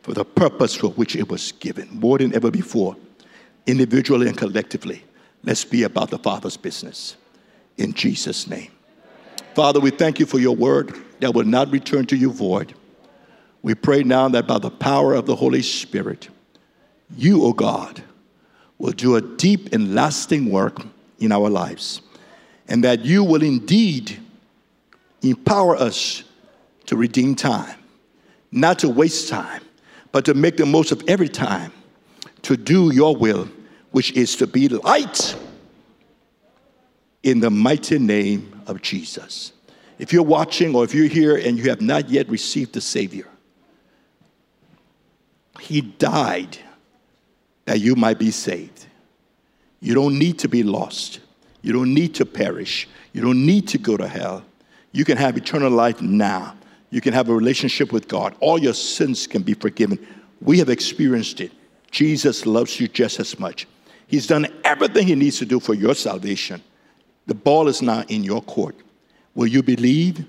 for 0.00 0.14
the 0.14 0.24
purpose 0.24 0.74
for 0.74 0.88
which 0.88 1.16
it 1.16 1.28
was 1.28 1.52
given, 1.52 1.86
more 1.92 2.16
than 2.16 2.34
ever 2.34 2.50
before, 2.50 2.96
individually 3.66 4.28
and 4.28 4.36
collectively. 4.36 5.04
Let's 5.42 5.64
be 5.64 5.82
about 5.82 6.10
the 6.10 6.18
Father's 6.18 6.56
business. 6.56 7.16
In 7.76 7.92
Jesus' 7.92 8.46
name. 8.46 8.70
Father, 9.54 9.80
we 9.80 9.90
thank 9.90 10.18
you 10.18 10.26
for 10.26 10.38
your 10.38 10.54
word 10.54 10.94
that 11.20 11.34
will 11.34 11.44
not 11.44 11.70
return 11.70 12.06
to 12.06 12.16
you 12.16 12.30
void. 12.30 12.74
We 13.62 13.74
pray 13.74 14.02
now 14.02 14.28
that 14.28 14.46
by 14.46 14.58
the 14.58 14.70
power 14.70 15.14
of 15.14 15.26
the 15.26 15.36
Holy 15.36 15.62
Spirit, 15.62 16.28
you, 17.16 17.42
O 17.42 17.48
oh 17.48 17.52
God, 17.52 18.02
will 18.78 18.92
do 18.92 19.16
a 19.16 19.20
deep 19.20 19.72
and 19.72 19.94
lasting 19.94 20.50
work 20.50 20.82
in 21.18 21.32
our 21.32 21.48
lives, 21.48 22.02
and 22.68 22.84
that 22.84 23.04
you 23.04 23.24
will 23.24 23.42
indeed 23.42 24.20
empower 25.22 25.76
us 25.76 26.22
to 26.86 26.96
redeem 26.96 27.34
time, 27.34 27.78
not 28.52 28.78
to 28.80 28.88
waste 28.88 29.28
time, 29.28 29.62
but 30.12 30.24
to 30.24 30.34
make 30.34 30.56
the 30.56 30.66
most 30.66 30.92
of 30.92 31.02
every 31.08 31.28
time 31.28 31.72
to 32.42 32.56
do 32.56 32.92
your 32.92 33.16
will, 33.16 33.48
which 33.96 34.12
is 34.12 34.36
to 34.36 34.46
be 34.46 34.68
light 34.68 35.34
in 37.22 37.40
the 37.40 37.48
mighty 37.48 37.98
name 37.98 38.60
of 38.66 38.82
Jesus. 38.82 39.54
If 39.98 40.12
you're 40.12 40.22
watching 40.22 40.74
or 40.74 40.84
if 40.84 40.94
you're 40.94 41.08
here 41.08 41.38
and 41.38 41.56
you 41.56 41.70
have 41.70 41.80
not 41.80 42.10
yet 42.10 42.28
received 42.28 42.74
the 42.74 42.82
Savior, 42.82 43.26
He 45.60 45.80
died 45.80 46.58
that 47.64 47.80
you 47.80 47.96
might 47.96 48.18
be 48.18 48.30
saved. 48.30 48.84
You 49.80 49.94
don't 49.94 50.18
need 50.18 50.40
to 50.40 50.48
be 50.48 50.62
lost. 50.62 51.20
You 51.62 51.72
don't 51.72 51.94
need 51.94 52.14
to 52.16 52.26
perish. 52.26 52.86
You 53.14 53.22
don't 53.22 53.46
need 53.46 53.66
to 53.68 53.78
go 53.78 53.96
to 53.96 54.06
hell. 54.06 54.44
You 54.92 55.06
can 55.06 55.16
have 55.16 55.38
eternal 55.38 55.70
life 55.70 56.02
now. 56.02 56.54
You 56.90 57.00
can 57.00 57.14
have 57.14 57.30
a 57.30 57.34
relationship 57.34 57.94
with 57.94 58.08
God. 58.08 58.36
All 58.40 58.58
your 58.58 58.74
sins 58.74 59.26
can 59.26 59.40
be 59.40 59.54
forgiven. 59.54 60.06
We 60.42 60.58
have 60.58 60.68
experienced 60.68 61.40
it. 61.40 61.50
Jesus 61.90 62.44
loves 62.44 62.78
you 62.78 62.88
just 62.88 63.20
as 63.20 63.38
much. 63.38 63.66
He's 64.06 64.26
done 64.26 64.46
everything 64.64 65.06
he 65.06 65.14
needs 65.14 65.38
to 65.38 65.46
do 65.46 65.60
for 65.60 65.74
your 65.74 65.94
salvation. 65.94 66.62
The 67.26 67.34
ball 67.34 67.68
is 67.68 67.82
now 67.82 68.04
in 68.08 68.22
your 68.22 68.42
court. 68.42 68.76
Will 69.34 69.48
you 69.48 69.62
believe? 69.62 70.24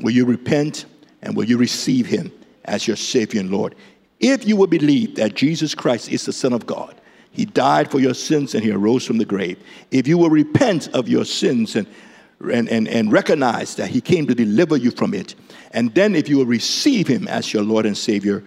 Will 0.00 0.10
you 0.10 0.24
repent? 0.24 0.86
And 1.22 1.36
will 1.36 1.44
you 1.44 1.56
receive 1.56 2.06
him 2.06 2.32
as 2.64 2.86
your 2.86 2.96
Savior 2.96 3.40
and 3.40 3.50
Lord? 3.50 3.74
If 4.18 4.46
you 4.46 4.56
will 4.56 4.66
believe 4.66 5.14
that 5.16 5.34
Jesus 5.34 5.74
Christ 5.74 6.10
is 6.10 6.26
the 6.26 6.32
Son 6.32 6.52
of 6.52 6.66
God, 6.66 7.00
he 7.30 7.44
died 7.44 7.90
for 7.90 8.00
your 8.00 8.14
sins 8.14 8.54
and 8.54 8.64
he 8.64 8.72
arose 8.72 9.06
from 9.06 9.18
the 9.18 9.24
grave. 9.24 9.58
If 9.90 10.08
you 10.08 10.18
will 10.18 10.30
repent 10.30 10.88
of 10.88 11.08
your 11.08 11.24
sins 11.24 11.76
and, 11.76 11.86
and, 12.52 12.68
and, 12.68 12.88
and 12.88 13.12
recognize 13.12 13.76
that 13.76 13.88
he 13.88 14.00
came 14.00 14.26
to 14.26 14.34
deliver 14.34 14.76
you 14.76 14.90
from 14.90 15.14
it, 15.14 15.36
and 15.70 15.94
then 15.94 16.16
if 16.16 16.28
you 16.28 16.38
will 16.38 16.46
receive 16.46 17.06
him 17.06 17.28
as 17.28 17.52
your 17.52 17.62
Lord 17.62 17.86
and 17.86 17.96
Savior, 17.96 18.42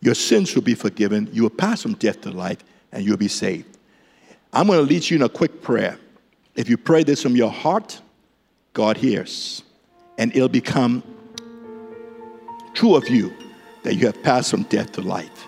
your 0.00 0.14
sins 0.14 0.54
will 0.54 0.62
be 0.62 0.74
forgiven, 0.74 1.28
you 1.32 1.42
will 1.42 1.50
pass 1.50 1.82
from 1.82 1.94
death 1.94 2.22
to 2.22 2.30
life, 2.30 2.58
and 2.92 3.04
you'll 3.04 3.16
be 3.16 3.28
saved. 3.28 3.73
I'm 4.54 4.68
going 4.68 4.78
to 4.78 4.84
lead 4.84 5.10
you 5.10 5.16
in 5.16 5.22
a 5.22 5.28
quick 5.28 5.62
prayer. 5.62 5.98
If 6.54 6.68
you 6.68 6.76
pray 6.76 7.02
this 7.02 7.20
from 7.20 7.34
your 7.34 7.50
heart, 7.50 8.00
God 8.72 8.96
hears, 8.96 9.64
and 10.16 10.34
it'll 10.34 10.48
become 10.48 11.02
true 12.72 12.94
of 12.94 13.08
you 13.08 13.32
that 13.82 13.96
you 13.96 14.06
have 14.06 14.22
passed 14.22 14.52
from 14.52 14.62
death 14.64 14.92
to 14.92 15.00
life 15.00 15.46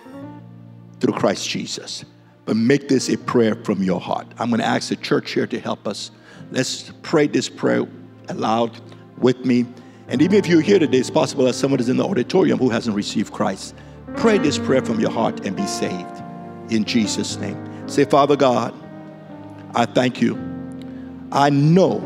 through 0.99 1.13
Christ 1.13 1.49
Jesus. 1.49 2.05
But 2.47 2.57
make 2.57 2.89
this 2.89 3.09
a 3.09 3.17
prayer 3.17 3.55
from 3.55 3.81
your 3.81 4.01
heart. 4.01 4.27
I'm 4.41 4.49
going 4.49 4.61
to 4.61 4.67
ask 4.67 4.89
the 4.89 4.97
church 4.97 5.33
here 5.33 5.47
to 5.47 5.61
help 5.61 5.87
us. 5.87 6.11
Let's 6.51 6.91
pray 7.03 7.29
this 7.29 7.49
prayer 7.49 7.87
aloud 8.29 8.77
with 9.19 9.45
me. 9.45 9.67
And 10.09 10.21
even 10.21 10.37
if 10.37 10.49
you're 10.49 10.61
here 10.61 10.81
today, 10.81 10.99
it's 10.99 11.11
possible 11.11 11.45
that 11.45 11.55
someone 11.55 11.79
is 11.79 11.89
in 11.89 11.97
the 11.97 12.05
auditorium 12.05 12.59
who 12.59 12.71
hasn't 12.71 12.97
received 12.97 13.33
Christ. 13.33 13.77
Pray 14.17 14.39
this 14.39 14.59
prayer 14.59 14.83
from 14.83 14.99
your 14.99 15.11
heart 15.11 15.47
and 15.47 15.57
be 15.57 15.67
saved 15.67 16.23
in 16.71 16.85
Jesus' 16.85 17.37
name. 17.37 17.89
Say, 17.89 18.05
Father 18.05 18.35
God, 18.35 18.75
I 19.77 19.87
thank 19.87 20.21
you 20.21 20.37
I 21.31 21.51
know 21.51 21.99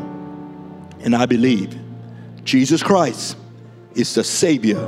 and 0.99 1.15
I 1.15 1.25
believe 1.25 1.77
Jesus 2.43 2.81
Christ 2.83 3.37
is 3.93 4.13
the 4.15 4.23
Savior 4.23 4.79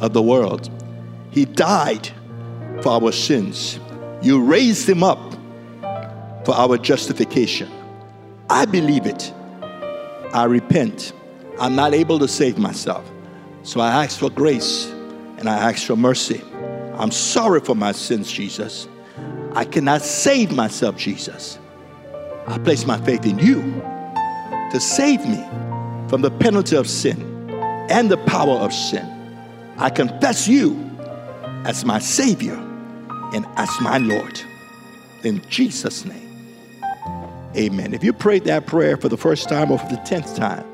of 0.00 0.12
the 0.12 0.22
world. 0.22 0.70
He 1.30 1.44
died 1.44 2.08
for 2.82 2.90
our 2.90 3.12
sins. 3.12 3.78
You 4.22 4.42
raised 4.42 4.88
him 4.88 5.02
up 5.02 5.34
for 6.44 6.54
our 6.54 6.76
justification. 6.78 7.70
I 8.50 8.64
believe 8.64 9.06
it. 9.06 9.32
I 10.32 10.44
repent. 10.44 11.12
I'm 11.58 11.74
not 11.74 11.94
able 11.94 12.18
to 12.18 12.28
save 12.28 12.58
myself. 12.58 13.08
So 13.62 13.80
I 13.80 14.04
ask 14.04 14.18
for 14.18 14.30
grace 14.30 14.86
and 15.38 15.48
I 15.48 15.70
ask 15.70 15.86
for 15.86 15.96
mercy. 15.96 16.42
I'm 16.94 17.10
sorry 17.10 17.60
for 17.60 17.76
my 17.76 17.92
sins, 17.92 18.30
Jesus. 18.30 18.88
I 19.52 19.64
cannot 19.64 20.02
save 20.02 20.52
myself, 20.52 20.96
Jesus. 20.96 21.58
I 22.48 22.56
place 22.56 22.86
my 22.86 22.98
faith 23.02 23.26
in 23.26 23.38
you 23.38 23.60
to 24.72 24.80
save 24.80 25.20
me 25.28 25.44
from 26.08 26.22
the 26.22 26.30
penalty 26.30 26.76
of 26.76 26.88
sin 26.88 27.20
and 27.90 28.10
the 28.10 28.16
power 28.16 28.54
of 28.54 28.72
sin. 28.72 29.06
I 29.76 29.90
confess 29.90 30.48
you 30.48 30.90
as 31.66 31.84
my 31.84 31.98
Savior 31.98 32.56
and 33.34 33.46
as 33.56 33.68
my 33.82 33.98
Lord. 33.98 34.40
In 35.24 35.42
Jesus' 35.50 36.06
name, 36.06 36.64
amen. 37.54 37.92
If 37.92 38.02
you 38.02 38.14
prayed 38.14 38.44
that 38.44 38.66
prayer 38.66 38.96
for 38.96 39.10
the 39.10 39.18
first 39.18 39.50
time 39.50 39.70
or 39.70 39.78
for 39.78 39.88
the 39.88 40.00
tenth 40.06 40.34
time 40.34 40.64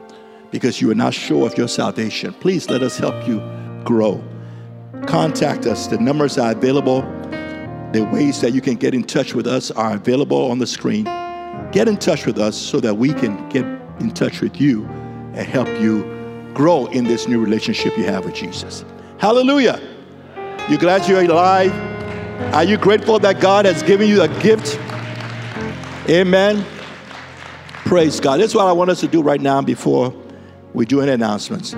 because 0.52 0.80
you 0.80 0.92
are 0.92 0.94
not 0.94 1.12
sure 1.12 1.44
of 1.44 1.58
your 1.58 1.66
salvation, 1.66 2.34
please 2.34 2.70
let 2.70 2.84
us 2.84 2.96
help 2.98 3.26
you 3.26 3.42
grow. 3.82 4.22
Contact 5.06 5.66
us. 5.66 5.88
The 5.88 5.98
numbers 5.98 6.38
are 6.38 6.52
available. 6.52 7.02
The 7.90 8.08
ways 8.12 8.40
that 8.42 8.52
you 8.52 8.60
can 8.60 8.76
get 8.76 8.94
in 8.94 9.02
touch 9.02 9.34
with 9.34 9.48
us 9.48 9.72
are 9.72 9.94
available 9.94 10.52
on 10.52 10.60
the 10.60 10.68
screen 10.68 11.08
get 11.72 11.88
in 11.88 11.96
touch 11.96 12.26
with 12.26 12.38
us 12.38 12.56
so 12.56 12.80
that 12.80 12.94
we 12.94 13.12
can 13.12 13.48
get 13.48 13.64
in 14.00 14.10
touch 14.10 14.40
with 14.40 14.60
you 14.60 14.84
and 15.34 15.46
help 15.46 15.68
you 15.80 16.02
grow 16.54 16.86
in 16.86 17.04
this 17.04 17.26
new 17.26 17.40
relationship 17.40 17.96
you 17.98 18.04
have 18.04 18.24
with 18.24 18.34
Jesus. 18.34 18.84
Hallelujah. 19.18 19.80
You 20.68 20.78
glad 20.78 21.08
you're 21.08 21.22
alive? 21.22 21.72
Are 22.54 22.64
you 22.64 22.76
grateful 22.76 23.18
that 23.18 23.40
God 23.40 23.64
has 23.64 23.82
given 23.82 24.08
you 24.08 24.22
a 24.22 24.28
gift? 24.40 24.78
Amen. 26.08 26.64
Praise 27.84 28.20
God. 28.20 28.40
That's 28.40 28.54
what 28.54 28.66
I 28.66 28.72
want 28.72 28.90
us 28.90 29.00
to 29.00 29.08
do 29.08 29.22
right 29.22 29.40
now 29.40 29.60
before 29.60 30.14
we 30.72 30.86
do 30.86 31.00
any 31.00 31.12
announcements. 31.12 31.74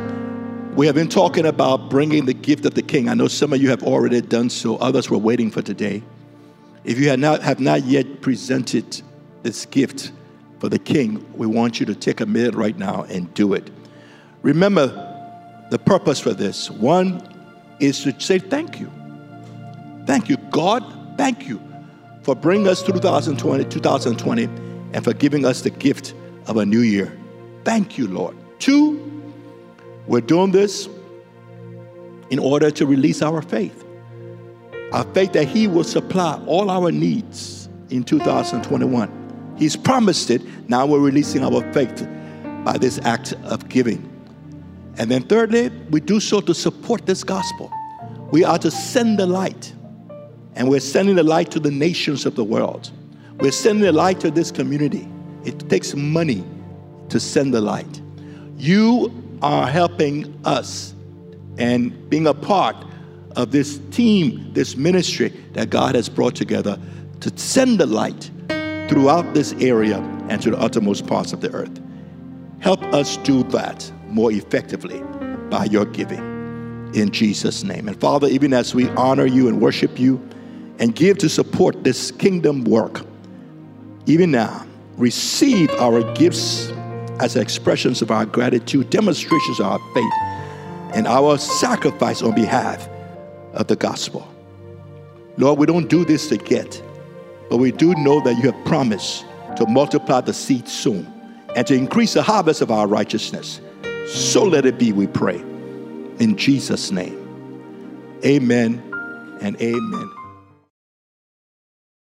We 0.75 0.87
have 0.87 0.95
been 0.95 1.09
talking 1.09 1.47
about 1.47 1.89
bringing 1.89 2.27
the 2.27 2.35
gift 2.35 2.67
of 2.67 2.75
the 2.75 2.83
King. 2.83 3.09
I 3.09 3.15
know 3.15 3.29
some 3.29 3.53
of 3.53 3.63
you 3.63 3.71
have 3.71 3.83
already 3.83 4.21
done 4.21 4.51
so. 4.51 4.77
Others 4.77 5.09
were 5.09 5.19
waiting 5.19 5.51
for 5.51 5.63
today. 5.63 6.03
If 6.85 6.99
you 6.99 7.09
have 7.09 7.19
not, 7.19 7.43
have 7.43 7.61
not 7.61 7.85
yet 7.85 8.21
presented 8.21 9.03
this 9.47 9.65
gift 9.67 10.11
for 10.59 10.69
the 10.69 10.79
king, 10.79 11.25
we 11.37 11.47
want 11.47 11.79
you 11.79 11.87
to 11.87 11.95
take 11.95 12.21
a 12.21 12.27
minute 12.27 12.55
right 12.57 12.77
now 12.77 13.05
and 13.05 13.33
do 13.35 13.55
it. 13.55 13.71
Remember 14.43 14.87
the 15.71 15.79
purpose 15.79 16.19
for 16.19 16.33
this. 16.33 16.69
One 16.69 17.23
is 17.79 18.03
to 18.03 18.21
say 18.21 18.41
thank 18.41 18.81
you. 18.81 18.91
Thank 20.05 20.29
you, 20.29 20.37
God. 20.51 20.83
Thank 21.17 21.47
you 21.47 21.61
for 22.23 22.35
bringing 22.35 22.67
us 22.67 22.83
to 22.83 22.93
2020, 22.93 23.65
2020 23.67 24.45
and 24.93 25.05
for 25.05 25.13
giving 25.13 25.45
us 25.45 25.61
the 25.63 25.71
gift 25.71 26.13
of 26.49 26.57
a 26.57 26.67
new 26.67 26.81
year. 26.81 27.17
Thank 27.65 27.97
you, 27.97 28.09
Lord. 28.09 28.37
Two, 28.59 29.33
we're 30.09 30.21
doing 30.21 30.51
this 30.51 30.89
in 32.31 32.41
order 32.41 32.73
to 32.73 32.85
release 32.85 33.23
our 33.23 33.43
faith. 33.43 33.85
Our 34.93 35.05
faith 35.15 35.35
that 35.35 35.47
He 35.47 35.69
will 35.69 35.85
supply 35.85 36.43
all 36.47 36.69
our 36.69 36.91
needs 36.91 37.69
in 37.91 38.03
2021. 38.03 39.26
He's 39.57 39.77
promised 39.77 40.31
it. 40.31 40.43
Now 40.69 40.87
we're 40.87 41.01
releasing 41.01 41.43
our 41.45 41.73
faith 41.73 42.07
by 42.65 42.79
this 42.79 42.99
act 43.05 43.33
of 43.45 43.69
giving. 43.69 44.13
And 44.99 45.11
then, 45.11 45.23
thirdly, 45.23 45.71
we 45.91 46.01
do 46.01 46.21
so 46.21 46.41
to 46.41 46.55
support 46.55 47.07
this 47.07 47.23
gospel. 47.23 47.71
We 48.33 48.45
are 48.45 48.59
to 48.59 48.71
send 48.71 49.19
the 49.19 49.27
light. 49.27 49.73
And 50.55 50.69
we're 50.69 50.81
sending 50.81 51.17
the 51.17 51.23
light 51.23 51.51
to 51.53 51.61
the 51.61 51.71
nations 51.71 52.25
of 52.25 52.35
the 52.35 52.45
world. 52.45 52.91
We're 53.39 53.53
sending 53.53 53.85
the 53.85 53.93
light 53.93 54.21
to 54.21 54.31
this 54.31 54.51
community. 54.51 55.09
It 55.45 55.69
takes 55.69 55.95
money 55.95 56.45
to 57.11 57.21
send 57.21 57.53
the 57.53 57.61
light. 57.61 58.01
You 58.57 59.13
are 59.43 59.67
helping 59.67 60.41
us 60.45 60.95
and 61.59 62.09
being 62.11 62.27
a 62.27 62.35
part 62.35 62.77
of 63.37 63.51
this 63.53 63.79
team, 63.91 64.53
this 64.55 64.77
ministry 64.77 65.29
that 65.53 65.71
God 65.71 65.95
has 65.95 66.09
brought 66.09 66.35
together 66.35 66.79
to 67.21 67.39
send 67.39 67.79
the 67.79 67.87
light 67.87 68.31
throughout 68.89 69.35
this 69.35 69.53
area 69.55 69.99
and 70.29 70.41
to 70.43 70.51
the 70.51 70.59
uttermost 70.59 71.07
parts 71.07 71.33
of 71.33 71.41
the 71.41 71.51
earth. 71.53 71.81
Help 72.61 72.83
us 72.85 73.17
do 73.19 73.43
that 73.45 73.91
more 74.09 74.33
effectively 74.33 75.01
by 75.51 75.65
your 75.65 75.85
giving. 75.85 76.91
In 76.95 77.11
Jesus' 77.11 77.63
name. 77.63 77.89
And 77.89 78.01
Father, 78.01 78.29
even 78.29 78.53
as 78.53 78.75
we 78.75 78.89
honor 78.91 79.27
you 79.27 79.49
and 79.49 79.61
worship 79.61 79.99
you 79.99 80.21
and 80.79 80.95
give 80.95 81.19
to 81.19 81.29
support 81.29 81.85
this 81.85 82.11
kingdom 82.11 82.65
work, 82.65 83.03
even 84.07 84.31
now, 84.31 84.67
receive 84.97 85.71
our 85.73 86.03
gifts 86.15 86.71
as 87.19 87.37
expressions 87.37 88.03
of 88.03 88.11
our 88.11 88.25
gratitude, 88.25 88.89
demonstrations 88.91 89.61
of 89.61 89.67
our 89.67 89.95
faith, 89.95 90.13
and 90.95 91.07
our 91.07 91.39
sacrifice 91.39 92.23
on 92.23 92.35
behalf 92.35 92.89
of 93.53 93.67
the 93.67 93.77
gospel. 93.77 94.27
Lord, 95.37 95.59
we 95.59 95.67
don't 95.67 95.89
do 95.89 96.05
this 96.05 96.29
to 96.29 96.37
get, 96.37 96.83
but 97.49 97.59
we 97.59 97.73
do 97.73 97.95
know 97.95 98.21
that 98.21 98.37
you 98.37 98.51
have 98.51 98.65
promised 98.65 99.25
to 99.57 99.67
multiply 99.67 100.21
the 100.21 100.33
seed 100.33 100.69
soon 100.69 101.13
and 101.55 101.67
to 101.67 101.75
increase 101.75 102.15
the 102.15 102.23
harvest 102.23 102.61
of 102.61 102.71
our 102.71 102.87
righteousness. 102.87 103.61
So 104.09 104.45
let 104.45 104.67
it 104.67 104.79
be, 104.79 104.93
we 104.93 105.07
pray. 105.07 105.39
In 106.19 106.37
Jesus' 106.37 106.91
name. 106.91 107.23
Amen 108.25 108.83
and 109.41 109.61
amen. 109.61 110.16